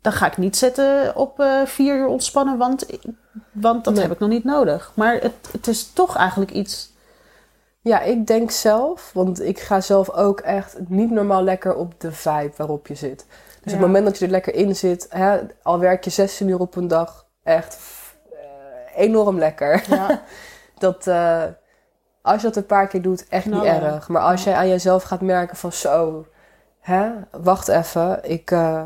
[0.02, 2.86] Dan ga ik niet zetten op uh, vier uur ontspannen, want,
[3.52, 4.04] want dat Nee.
[4.04, 4.92] heb ik nog niet nodig.
[4.96, 6.92] Maar het, het is toch eigenlijk iets.
[7.82, 12.12] Ja, ik denk zelf, want ik ga zelf ook echt niet normaal lekker op de
[12.12, 13.26] vibe waarop je zit.
[13.28, 13.28] Dus
[13.64, 13.64] Ja.
[13.64, 16.60] op het moment dat je er lekker in zit, hè, al werk je 16 uur
[16.60, 17.78] op een dag, echt
[18.32, 18.40] eh,
[19.04, 19.84] enorm lekker.
[19.90, 20.22] Ja,
[20.78, 21.44] Dat, eh,
[22.30, 24.08] als je dat een paar keer doet, echt niet erg.
[24.08, 26.26] Maar als jij aan jezelf gaat merken van zo,
[26.80, 28.84] hè, wacht even, ik, eh,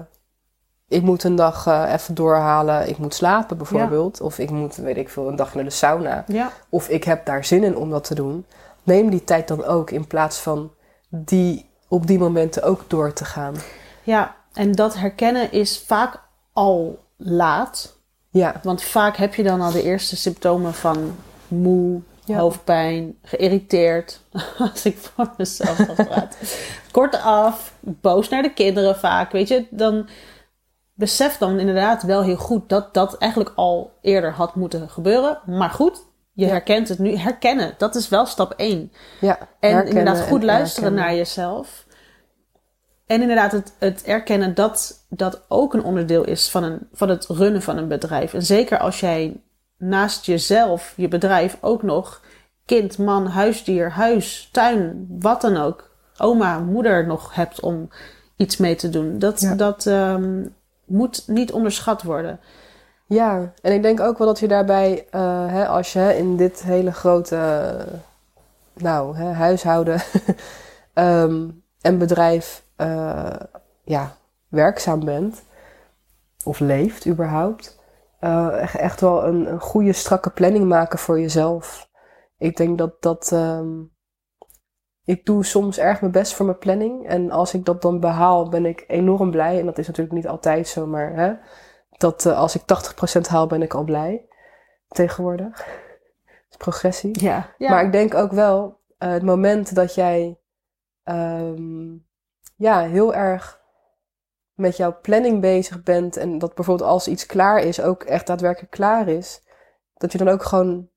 [0.88, 2.90] ik moet een dag eh, even doorhalen.
[2.90, 4.22] Ik moet slapen bijvoorbeeld.
[4.22, 6.24] Of ik moet, weet ik veel, een dag naar de sauna.
[6.28, 6.52] ja.
[6.70, 8.46] Of ik heb daar zin in om dat te doen.
[8.84, 10.72] Neem die tijd dan ook in plaats van
[11.10, 13.56] die op die momenten ook door te gaan.
[14.04, 16.22] ja, en dat herkennen is vaak
[16.54, 17.98] al laat.
[18.30, 21.16] Ja, Want vaak heb je dan al de eerste symptomen van
[21.48, 22.38] moe, Ja.
[22.38, 24.20] hoofdpijn, geïrriteerd.
[24.58, 26.40] Als ik voor mezelf ga praten.
[26.92, 29.32] Kortaf, boos naar de kinderen vaak.
[29.32, 30.08] Weet je, dan
[30.94, 35.40] besef dan inderdaad wel heel goed dat dat eigenlijk al eerder had moeten gebeuren.
[35.46, 36.02] Maar goed,
[36.34, 36.52] je Ja.
[36.52, 37.16] herkent het nu.
[37.16, 38.92] Herkennen, dat is wel stap één.
[39.20, 39.38] ja.
[39.60, 41.10] En inderdaad goed en luisteren herkennen.
[41.10, 41.86] naar jezelf.
[43.06, 47.26] En inderdaad, het, het erkennen dat dat ook een onderdeel is van, een, van het
[47.28, 48.34] runnen van een bedrijf.
[48.34, 49.42] En zeker als jij
[49.84, 52.22] naast jezelf, je bedrijf, ook nog
[52.66, 57.90] kind, man, huisdier, huis, tuin, wat dan ook, oma, moeder nog hebt om
[58.36, 59.20] iets mee te doen.
[59.20, 59.56] Dat, Ja.
[59.56, 60.46] dat ehm,
[60.86, 62.40] moet niet onderschat worden.
[63.06, 66.38] Ja, en ik denk ook wel dat je daarbij, eh, hè, als je hè, in
[66.38, 67.78] dit hele grote
[68.74, 70.02] nou, hè, huishouden
[70.94, 71.48] ehm,
[71.82, 73.36] en bedrijf eh,
[73.84, 74.16] ja,
[74.48, 75.44] werkzaam bent,
[76.44, 77.80] of leeft überhaupt,
[78.24, 81.90] eh, echt, echt wel een, een goede, strakke planning maken voor jezelf.
[82.38, 83.32] Ik denk dat dat.
[83.32, 83.82] ehm,
[85.06, 87.08] ik doe soms erg mijn best voor mijn planning.
[87.08, 89.60] En als ik dat dan behaal, ben ik enorm blij.
[89.60, 91.34] En dat is natuurlijk niet altijd zo, maar hè,
[91.98, 92.62] dat eh, als ik
[93.18, 94.28] 80% haal, ben ik al blij.
[94.88, 95.58] Tegenwoordig.
[96.26, 97.24] Dat is progressie.
[97.24, 97.56] Ja.
[97.58, 100.40] Maar ik denk ook wel, eh, het moment dat jij
[101.04, 101.98] ehm,
[102.56, 103.63] ja, heel erg
[104.54, 108.72] met jouw planning bezig bent en dat bijvoorbeeld als iets klaar is, ook echt daadwerkelijk
[108.72, 109.42] klaar is,
[109.94, 110.90] dat je dan ook gewoon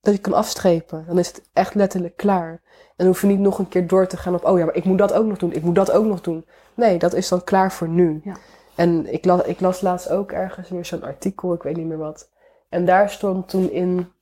[0.00, 1.04] dat je kan afstrepen.
[1.06, 2.50] Dan is het echt letterlijk klaar.
[2.50, 4.74] En dan hoef je niet nog een keer door te gaan op, oh ja, maar
[4.74, 6.46] ik moet dat ook nog doen, ik moet dat ook nog doen.
[6.74, 8.20] Nee, dat is dan klaar voor nu.
[8.24, 8.36] Ja.
[8.74, 11.98] En ik, la ik las laatst ook ergens weer zo'n artikel, ik weet niet meer
[11.98, 12.30] wat.
[12.68, 14.12] En daar stond toen in,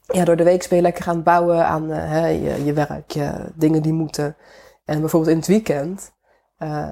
[0.00, 2.72] ja, door de week ben je lekker aan het bouwen aan eh, hè, je, je
[2.72, 4.36] werk, je dingen die moeten.
[4.84, 6.12] En bijvoorbeeld in het weekend
[6.56, 6.88] eh,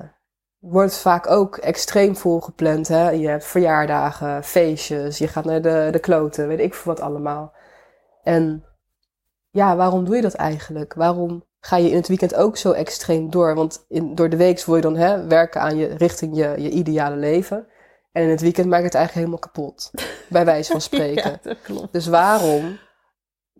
[0.62, 2.88] wordt vaak ook extreem volgepland.
[2.88, 3.10] Hè?
[3.10, 7.52] Je hebt verjaardagen, feestjes, je gaat naar de, de kloten, weet ik veel wat allemaal.
[8.22, 8.64] En
[9.50, 10.94] ja, waarom doe je dat eigenlijk?
[10.94, 13.54] Waarom ga je in het weekend ook zo extreem door?
[13.54, 16.70] Want in, door de week wil je dan hè, werken aan je, richting je, je
[16.70, 17.66] ideale leven.
[18.12, 19.90] En in het weekend maak je het eigenlijk helemaal kapot.
[20.28, 21.30] Bij wijze van spreken.
[21.30, 21.92] Ja, dat klopt.
[21.92, 22.78] Dus waarom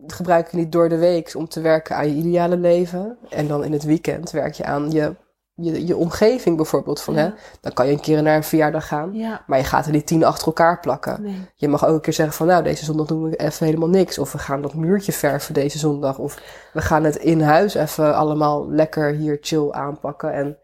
[0.07, 3.17] gebruik je niet door de week om te werken aan je ideale leven?
[3.29, 5.15] En dan in het weekend werk je aan je,
[5.55, 7.01] je, je omgeving bijvoorbeeld.
[7.01, 7.29] Van, hè?
[7.61, 9.13] Dan kan je een keer naar een verjaardag gaan.
[9.13, 11.21] Ja, Maar je gaat er niet tien achter elkaar plakken.
[11.21, 11.49] nee.
[11.55, 14.17] Je mag ook een keer zeggen van nou, deze zondag doen we even helemaal niks.
[14.19, 16.17] Of we gaan dat muurtje verven deze zondag.
[16.17, 16.41] Of
[16.73, 20.33] we gaan het in huis even allemaal lekker hier chill aanpakken.
[20.33, 20.57] En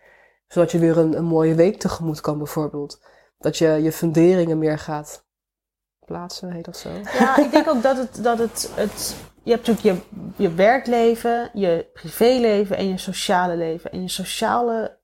[0.48, 3.02] zodat je weer een, een mooie week tegemoet kan bijvoorbeeld.
[3.38, 5.28] Dat je je funderingen meer gaat
[6.06, 6.90] plaatsen, heet dat zo?
[7.20, 11.50] Ja, ik denk ook dat het, dat het, het je hebt natuurlijk je, je werkleven,
[11.54, 13.92] je privéleven en je sociale leven.
[13.92, 15.00] En je sociale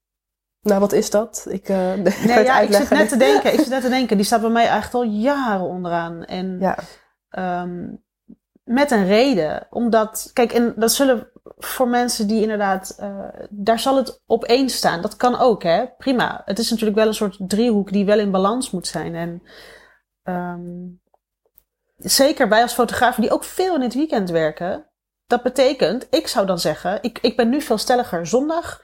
[0.62, 1.46] Nou, wat is dat?
[1.50, 3.54] Ik uh, Nee, ja, ik zit net te denken.
[3.54, 4.18] Ik zit net te denken.
[4.18, 6.24] Die staat bij mij echt al jaren onderaan.
[6.24, 6.78] En Ja,
[7.30, 7.88] ehm,
[8.64, 9.68] met een reden.
[9.70, 14.70] Omdat, kijk, en dat zullen voor mensen die inderdaad, eh, daar zal het op één
[14.70, 15.02] staan.
[15.02, 15.86] Dat kan ook, hè?
[15.98, 16.42] Prima.
[16.46, 19.16] Het is natuurlijk wel een soort driehoek die wel in balans moet zijn.
[19.16, 19.42] En
[20.24, 20.62] ehm,
[21.98, 24.90] zeker wij als fotografen die ook veel in het weekend werken.
[25.26, 28.28] Dat betekent, ik zou dan zeggen, ik, ik ben nu veel stelliger.
[28.28, 28.84] Zondag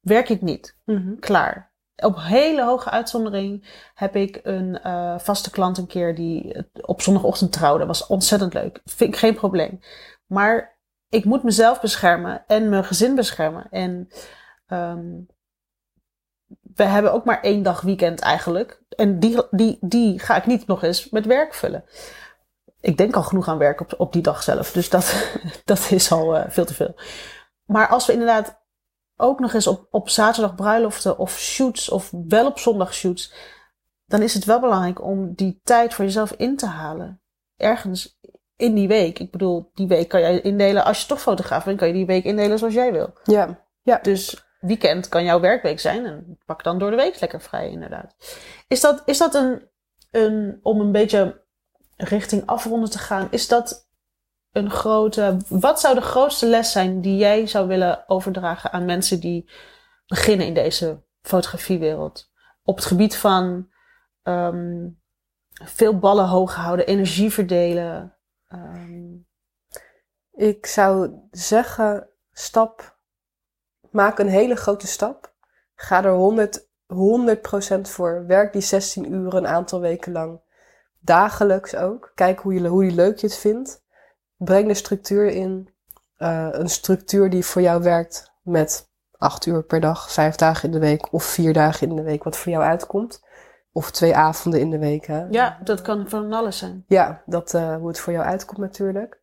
[0.00, 1.18] werk ik niet Mhm.
[1.18, 1.72] klaar.
[1.96, 7.52] Op hele hoge uitzondering heb ik een eh, vaste klant een keer die op zondagochtend
[7.52, 7.86] trouwde.
[7.86, 8.80] Was ontzettend leuk.
[8.84, 9.80] Vind ik geen probleem.
[10.26, 10.78] Maar
[11.08, 13.66] ik moet mezelf beschermen en mijn gezin beschermen.
[13.70, 14.08] En
[14.66, 15.12] ehm,
[16.74, 18.82] we hebben ook maar één dag weekend eigenlijk.
[18.88, 21.84] En die, die, die ga ik niet nog eens met werk vullen.
[22.84, 24.72] Ik denk al genoeg aan werk op, op die dag zelf.
[24.72, 25.30] Dus dat,
[25.64, 26.94] dat is al eh, veel te veel.
[27.66, 28.62] Maar als we inderdaad
[29.16, 33.34] ook nog eens op, op zaterdag bruiloften of shoots of wel op zondag shoots,
[34.06, 37.20] dan is het wel belangrijk om die tijd voor jezelf in te halen.
[37.56, 38.18] Ergens
[38.56, 39.18] in die week.
[39.18, 42.06] Ik bedoel, die week kan jij indelen, als je toch fotograaf bent, kan je die
[42.06, 43.12] week indelen zoals jij wil.
[43.82, 43.98] ja.
[44.02, 48.14] Dus weekend kan jouw werkweek zijn en pak dan door de week lekker vrij, inderdaad.
[48.68, 49.68] Is dat, is dat een,
[50.10, 51.43] een, om een beetje
[51.96, 53.88] richting afronden te gaan, is dat
[54.52, 59.20] een grote, wat zou de grootste les zijn die jij zou willen overdragen aan mensen
[59.20, 59.50] die
[60.06, 62.32] beginnen in deze fotografiewereld?
[62.62, 63.68] Op het gebied van
[64.22, 64.88] ehm,
[65.64, 68.16] veel ballen hoog houden, energie verdelen.
[68.48, 69.12] ehm,
[70.32, 72.98] Ik zou zeggen, stap,
[73.90, 75.34] maak een hele grote stap.
[75.74, 78.26] Ga er 100, 100% voor.
[78.26, 80.40] Werk die 16 uur een aantal weken lang.
[81.04, 82.12] Dagelijks ook.
[82.14, 83.82] Kijk hoe, je, hoe leuk je het vindt.
[84.36, 85.72] Breng de structuur in.
[86.16, 90.72] Eh, een structuur die voor jou werkt met 8 uur per dag, 5 dagen in
[90.72, 93.22] de week of 4 dagen in de week, wat voor jou uitkomt.
[93.72, 95.06] Of twee avonden in de week.
[95.06, 95.26] Hè?
[95.30, 96.84] ja, dat kan van alles zijn.
[96.86, 99.20] Ja, dat, eh, hoe het voor jou uitkomt natuurlijk.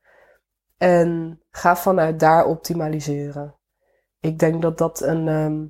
[0.78, 3.56] En ga vanuit daar optimaliseren.
[4.20, 5.66] Ik denk dat dat een ehm,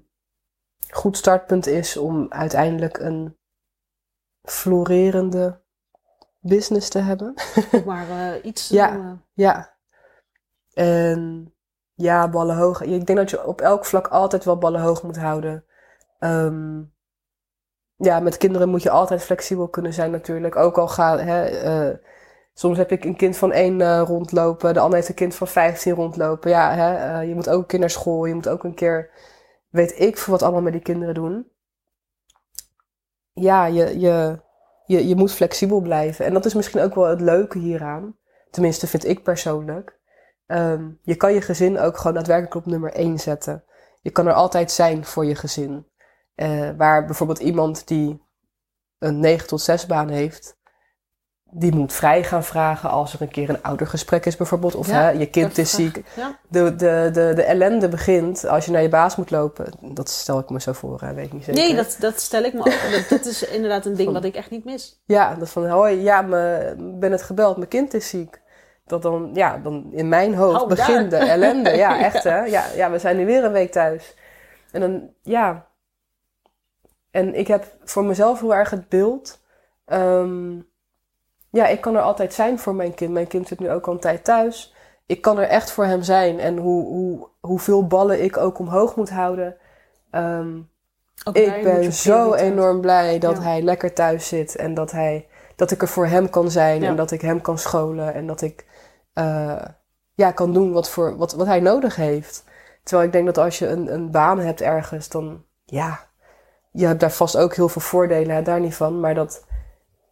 [0.90, 3.38] goed startpunt is om uiteindelijk een
[4.42, 5.61] florerende
[6.42, 7.34] business te hebben.
[7.72, 8.92] Om maar eh, iets te Ja.
[8.94, 9.24] noemen.
[9.34, 9.74] ja.
[10.74, 11.54] En
[11.94, 12.82] ja, ballen hoog.
[12.82, 15.66] Ik denk dat je op elk vlak altijd wel ballen hoog moet houden.
[16.20, 16.82] Ehm,
[17.96, 20.56] ja, met kinderen moet je altijd flexibel kunnen zijn natuurlijk.
[20.56, 21.98] Ook al gaat, hè, eh,
[22.54, 25.48] soms heb ik een kind van één eh, rondlopen, de ander heeft een kind van
[25.48, 26.50] 15 rondlopen.
[26.50, 29.10] Ja, hè, eh, je moet ook een keer naar school, je moet ook een keer,
[29.70, 31.52] weet ik voor wat allemaal met die kinderen doen.
[33.34, 34.40] Ja, je, je,
[34.92, 36.26] je, je moet flexibel blijven.
[36.26, 38.16] En dat is misschien ook wel het leuke hieraan.
[38.50, 40.00] Tenminste, vind ik persoonlijk.
[40.46, 43.64] Ehm, je kan je gezin ook gewoon daadwerkelijk op nummer 1 zetten.
[44.02, 45.90] Je kan er altijd zijn voor je gezin.
[46.36, 48.22] Uh, waar bijvoorbeeld iemand die
[49.00, 50.58] een 9 tot 6 baan heeft,
[51.52, 54.76] die moet vrij gaan vragen als er een keer een oudergesprek is bijvoorbeeld.
[54.76, 56.02] Of hè, je kind is ziek.
[56.16, 56.40] Ja.
[56.48, 59.66] De, de, de, de ellende begint als je naar je baas moet lopen.
[59.82, 61.62] Dat stel ik me zo voor, hè, weet ik niet zeker.
[61.62, 62.92] Nee, dat, dat stel ik me ook.
[62.92, 65.02] Dat, dat is inderdaad een ding wat ik echt niet mis.
[65.06, 68.42] Ja, dat van, hoi, ja, me, ben het gebeld, mijn kind is ziek.
[68.86, 71.70] Dat dan, ja, dan in mijn hoofd begint de ellende.
[71.70, 72.44] Ja, echt hè.
[72.44, 74.16] Ja, ja, we zijn nu weer een week thuis.
[74.72, 75.68] En dan, ja.
[77.12, 79.40] En ik heb voor mezelf heel erg het beeld.
[79.86, 80.60] ehm,
[81.52, 83.12] ja, ik kan er altijd zijn voor mijn kind.
[83.12, 84.76] Mijn kind zit nu ook al een tijd thuis.
[85.06, 86.40] Ik kan er echt voor hem zijn.
[86.40, 89.56] En hoe, hoe, hoeveel ballen ik ook omhoog moet houden.
[90.12, 90.58] Ehm,
[91.34, 93.42] ik ben zo enorm blij dat Ja.
[93.42, 94.56] hij lekker thuis zit.
[94.56, 96.82] En dat, hij, dat ik er voor hem kan zijn.
[96.82, 96.88] Ja.
[96.88, 98.14] En dat ik hem kan scholen.
[98.14, 98.66] En dat ik
[99.14, 99.62] eh,
[100.14, 102.44] ja, kan doen wat, voor, wat, wat hij nodig heeft.
[102.84, 106.00] Terwijl ik denk dat als je een, een baan hebt ergens, dan ja,
[106.72, 109.00] je hebt daar vast ook heel veel voordelen, daar niet van.
[109.00, 109.46] Maar dat,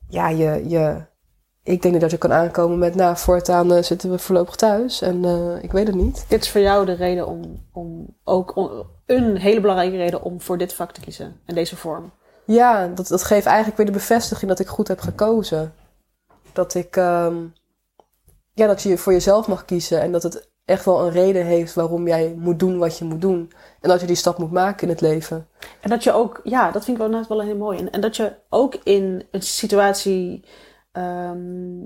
[0.07, 1.01] ja, je, je,
[1.64, 5.01] ik denk dat je kan aankomen met, nou, voortaan eh, zitten we voorlopig thuis.
[5.01, 6.26] En eh, ik weet het niet.
[6.28, 8.53] Dit is voor jou de reden om, om ook
[9.05, 11.39] een hele belangrijke reden om voor dit vak te kiezen.
[11.45, 12.12] En deze vorm.
[12.45, 15.74] Ja, dat, dat geeft eigenlijk weer de bevestiging dat ik goed heb gekozen.
[16.53, 17.36] Dat ik, ehm,
[18.53, 21.74] ja, dat je voor jezelf mag kiezen en dat het echt wel een reden heeft
[21.74, 23.51] waarom jij moet doen wat je moet doen.
[23.82, 25.47] En dat je die stap moet maken in het leven.
[25.80, 27.80] En dat je ook, ja, dat vind ik wel net wel heel mooi.
[27.80, 30.43] En, en dat je ook in een situatie.
[30.91, 31.79] Ehm,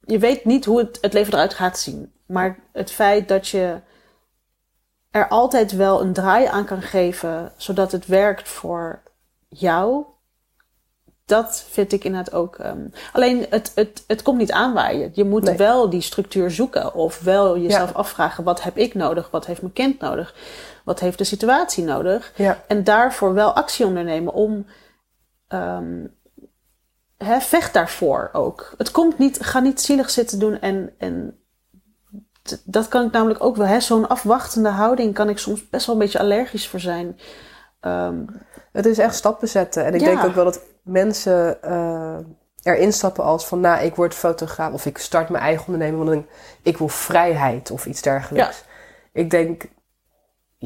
[0.00, 2.12] je weet niet hoe het, het leven eruit gaat zien.
[2.26, 3.80] Maar het feit dat je
[5.10, 9.02] er altijd wel een draai aan kan geven, zodat het werkt voor
[9.48, 10.04] jou.
[11.26, 12.56] Dat vind ik inderdaad ook.
[12.58, 15.10] ehm, alleen het, het, het komt niet aanwaaien.
[15.14, 15.56] Je moet Nee.
[15.56, 16.94] wel die structuur zoeken.
[16.94, 19.30] Of wel jezelf afvragen: wat heb ik nodig?
[19.30, 20.34] Wat heeft mijn kind nodig?
[20.84, 22.32] Wat heeft de situatie nodig?
[22.36, 24.66] Ja, En daarvoor wel actie ondernemen om.
[25.48, 26.06] ehm
[27.18, 28.74] hè, vecht daarvoor ook.
[28.78, 30.94] Het komt niet, ga niet zielig zitten doen en.
[30.98, 31.38] en
[32.64, 33.80] dat kan ik namelijk ook wel.
[33.80, 37.18] Zo'n afwachtende houding kan ik soms best wel een beetje allergisch voor zijn.
[37.80, 38.24] Ehm,
[38.72, 39.84] het is echt stappen zetten.
[39.84, 40.06] En ik Ja.
[40.06, 42.16] denk ook wel dat mensen eh,
[42.62, 46.16] erin stappen als van, nou, ik word fotograaf of ik start mijn eigen onderneming, want
[46.18, 46.30] ik,
[46.62, 48.64] ik wil vrijheid of iets dergelijks.
[49.12, 49.64] Ik denk,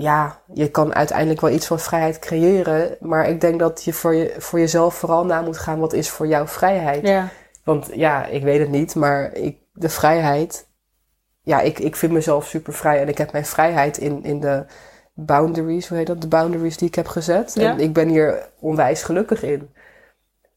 [0.01, 4.14] ja, je kan uiteindelijk wel iets van vrijheid creëren, maar ik denk dat je voor,
[4.14, 7.07] je voor jezelf vooral na moet gaan, wat is voor jou vrijheid?
[7.07, 7.28] ja.
[7.68, 10.68] Want ja, ik weet het niet, maar ik, de vrijheid.
[11.42, 14.64] Ja, ik, ik vind mezelf super vrij en ik heb mijn vrijheid in, in de
[15.14, 16.20] boundaries, hoe heet dat?
[16.20, 17.55] De boundaries die ik heb gezet.
[17.55, 17.70] Ja.
[17.70, 19.70] En ik ben hier onwijs gelukkig in.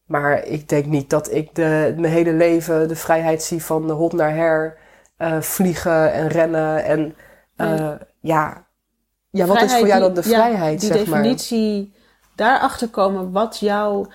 [0.06, 3.94] Maar ik denk niet dat ik de, mijn hele leven de vrijheid zie van de
[3.94, 4.78] hot naar her,
[5.18, 6.84] eh, vliegen en rennen.
[6.84, 7.16] En
[7.56, 8.66] eh, ja,
[9.32, 11.22] ja, wat is voor jou dan de die- ja, vrijheid, die zeg maar?
[11.22, 11.94] definitie,
[12.36, 14.06] daarachter komen wat, jouw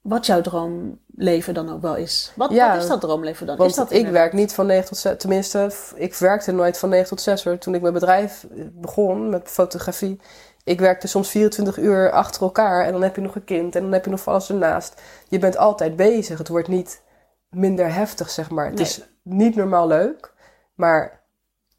[0.00, 2.32] wat jouw droomleven dan ook wel is.
[2.36, 3.56] Wat, Ja, wat is dat droomleven dan?
[3.56, 5.14] Want is dat ik werk niet van 9 tot 6.
[5.18, 7.58] Tenminste, ik werkte nooit van 9 tot 6 hoor.
[7.58, 10.20] Toen ik mijn bedrijf eh, begon met fotografie.
[10.64, 12.84] Ik werkte soms 24 uur achter elkaar.
[12.84, 13.74] En dan heb je nog een kind.
[13.76, 15.00] En dan heb je nog alles ernaast.
[15.28, 16.38] Je bent altijd bezig.
[16.38, 17.02] Het wordt niet
[17.50, 18.64] minder heftig, zeg maar.
[18.66, 18.84] Het Nee.
[18.84, 20.32] is niet normaal leuk.
[20.74, 21.19] Maar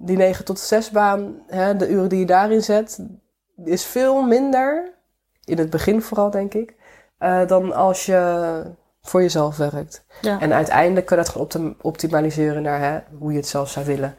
[0.05, 2.99] die 9 tot 6 baan, hè, de uren die je daarin zet,
[3.65, 4.93] is veel minder.
[5.45, 6.75] In het begin vooral, denk ik.
[7.17, 8.61] eh, dan als je
[9.01, 10.05] voor jezelf werkt.
[10.21, 10.39] Ja.
[10.39, 13.85] En uiteindelijk kun je dat gewoon optim- optimaliseren naar hè, hoe je het zelf zou
[13.85, 14.15] willen.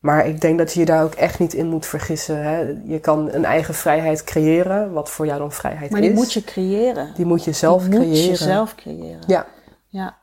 [0.00, 2.42] Maar ik denk dat je je daar ook echt niet in moet vergissen.
[2.42, 2.74] Hè.
[2.84, 6.06] Je kan een eigen vrijheid creëren, wat voor jou dan vrijheid maar is.
[6.06, 7.12] die moet je creëren.
[7.14, 8.28] Die moet je zelf Die moet creëren.
[8.30, 9.22] je zelf creëren.
[9.26, 9.46] Ja,
[9.86, 10.17] Ja.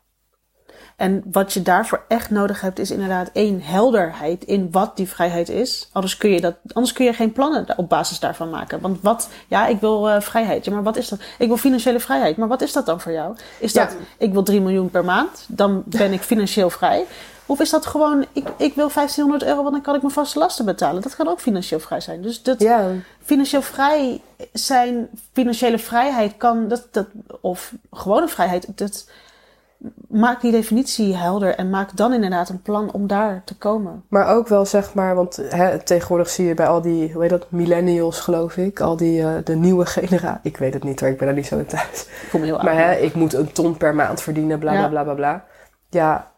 [0.96, 5.50] En wat je daarvoor echt nodig hebt, is inderdaad één helderheid in wat die vrijheid
[5.50, 5.90] is.
[5.92, 8.82] Anders kun je, dat, anders kun je geen plannen op basis daarvan maken.
[8.82, 10.66] Want wat, ja, ik wil eh, vrijheid.
[10.66, 11.20] Ja, maar wat is dat?
[11.38, 12.38] Ik wil financiële vrijheid.
[12.38, 13.36] Maar wat is dat dan voor jou?
[13.60, 13.98] Is dat, Ja.
[14.18, 17.06] ik wil 3 miljoen per maand, dan ben ik financieel vrij.
[17.46, 20.40] Of is dat gewoon, ik, ik wil 1500 euro, want dan kan ik mijn vaste
[20.40, 21.02] lasten betalen.
[21.02, 22.22] Dat kan ook financieel vrij zijn.
[22.22, 22.90] Dus dat, ja.
[23.24, 24.22] financieel vrij
[24.54, 27.08] zijn, financiële vrijheid kan, dat, dat,
[27.42, 29.10] of gewone vrijheid, dat,
[30.08, 34.04] maak die definitie helder en maak dan inderdaad een plan om daar te komen.
[34.10, 37.32] Maar ook wel zeg maar, want hè, tegenwoordig zie je bij al die, hoe heet
[37.32, 40.40] dat, millennials geloof ik, al die, eh, de nieuwe generatie.
[40.44, 42.02] Ik weet het niet hoor, ik ben daar niet zo in thuis.
[42.02, 44.82] Ik voel me heel Maar hè, ik moet een ton per maand verdienen, bla bla
[44.82, 44.88] Ja.
[44.88, 45.46] bla bla bla.
[45.90, 46.32] Ja,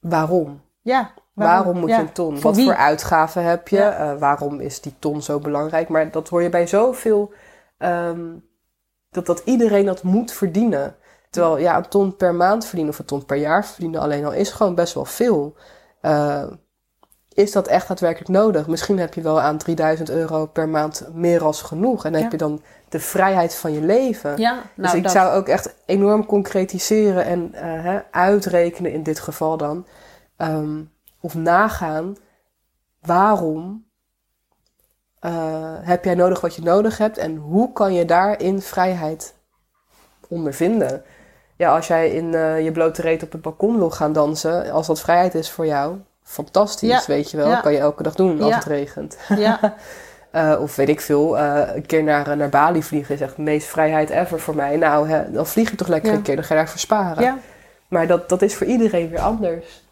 [0.00, 0.60] waarom?
[0.82, 1.96] Ja, Waarom, moet ja.
[1.96, 2.32] je een ton?
[2.34, 2.64] Voor Wat wie?
[2.64, 3.76] voor uitgaven heb je?
[3.76, 3.92] Ja.
[4.12, 5.88] Eh, waarom is die ton zo belangrijk?
[5.88, 7.32] Maar dat hoor je bij zoveel,
[7.78, 8.20] ehm,
[9.10, 10.96] dat, dat iedereen dat moet verdienen.
[11.34, 14.32] Terwijl ja, een ton per maand verdienen of een ton per jaar verdienen alleen al
[14.32, 15.54] is gewoon best wel veel.
[16.00, 16.44] Eh,
[17.34, 18.66] is dat echt daadwerkelijk nodig?
[18.66, 22.04] Misschien heb je wel aan 3000 euro per maand meer als genoeg.
[22.04, 22.22] En dan Ja.
[22.28, 24.36] heb je dan de vrijheid van je leven.
[24.38, 25.12] Ja, Dus nou, ik dat.
[25.12, 29.86] zou ook echt enorm concretiseren en eh, hè, uitrekenen in dit geval dan.
[30.36, 30.82] ehm,
[31.20, 32.16] of nagaan
[33.00, 33.84] waarom
[35.20, 35.32] eh,
[35.80, 39.34] heb jij nodig wat je nodig hebt en hoe kan je daarin vrijheid
[40.28, 41.02] ondervinden.
[41.56, 44.86] Ja, als jij in eh, je blote reet op het balkon wil gaan dansen, als
[44.86, 47.48] dat vrijheid is voor jou, fantastisch, Ja, weet je wel.
[47.48, 47.60] ja.
[47.60, 48.54] Kan je elke dag doen als Ja.
[48.56, 49.16] het regent.
[49.28, 49.58] Ja,
[50.30, 53.42] Eh, of weet ik veel, eh, een keer naar, naar Bali vliegen is echt de
[53.42, 54.76] meest vrijheid ever voor mij.
[54.76, 57.22] Nou, hè, dan vlieg je toch lekker een keer, dan ga je daarvoor sparen.
[57.22, 57.38] ja.
[57.88, 59.82] Maar dat, dat is voor iedereen weer anders.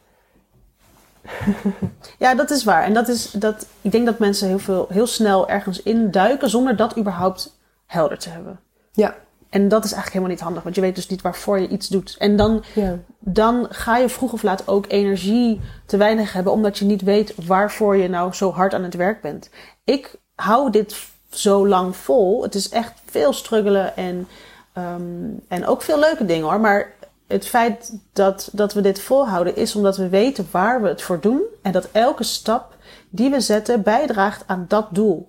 [2.18, 2.82] ja, dat is waar.
[2.84, 3.66] En dat is dat.
[3.80, 8.28] Ik denk dat mensen heel, veel, heel snel ergens induiken zonder dat überhaupt helder te
[8.28, 8.60] hebben.
[8.92, 9.14] Ja.
[9.53, 11.88] En dat is eigenlijk helemaal niet handig, want je weet dus niet waarvoor je iets
[11.88, 12.16] doet.
[12.18, 12.98] En dan, Ja.
[13.18, 17.34] dan ga je vroeg of laat ook energie te weinig hebben, omdat je niet weet
[17.46, 19.50] waarvoor je nou zo hard aan het werk bent.
[19.84, 20.96] Ik hou dit
[21.30, 22.42] zo lang vol.
[22.42, 24.28] Het is echt veel struggelen en,
[24.72, 25.03] ehm,
[25.48, 26.61] en ook veel leuke dingen hoor.
[26.61, 26.92] Maar
[27.26, 31.20] het feit dat, dat we dit volhouden is omdat we weten waar we het voor
[31.20, 31.40] doen.
[31.62, 32.76] En dat elke stap
[33.11, 35.26] die we zetten bijdraagt aan dat doel.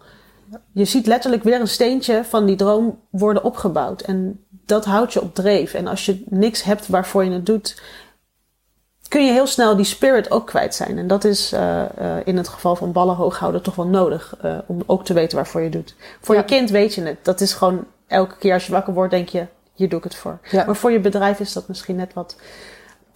[0.72, 4.02] Je ziet letterlijk weer een steentje van die droom worden opgebouwd.
[4.02, 5.74] En dat houdt je op dreef.
[5.74, 7.82] En als je niks hebt waarvoor je het doet,
[9.08, 10.98] kun je heel snel die spirit ook kwijt zijn.
[10.98, 11.82] En dat is eh,
[12.18, 14.36] eh, in het geval van ballen hoog houden toch wel nodig.
[14.42, 15.96] eh, om ook te weten waarvoor je het doet.
[16.22, 16.42] Voor Ja.
[16.42, 17.18] je kind weet je het.
[17.26, 20.16] Dat is gewoon elke keer als je wakker wordt, denk je, hier doe ik het
[20.16, 20.40] voor.
[20.52, 20.66] Ja.
[20.66, 22.36] Maar voor je bedrijf is dat misschien net wat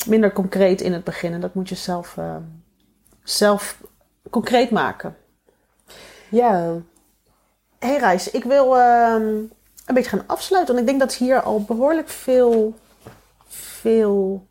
[0.07, 1.33] minder concreet in het begin.
[1.33, 2.17] En dat moet je zelf,
[3.23, 3.81] zelf
[4.29, 5.15] concreet maken.
[6.29, 6.73] Ja.
[7.79, 9.23] Hey Reis, ik wil ehm,
[9.85, 10.75] een beetje gaan afsluiten.
[10.75, 12.75] Want ik denk dat hier al behoorlijk veel,
[13.47, 14.45] veel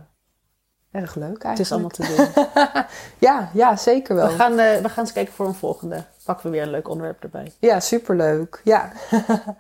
[0.91, 1.43] erg leuk eigenlijk.
[1.43, 2.85] Het is allemaal te doen.
[3.19, 4.27] Ja, ja, zeker wel.
[4.29, 6.05] We gaan, eh, we gaan eens kijken voor een volgende.
[6.25, 7.53] Pakken we weer een leuk onderwerp erbij.
[7.59, 8.61] Ja, superleuk.
[8.65, 8.93] Ja.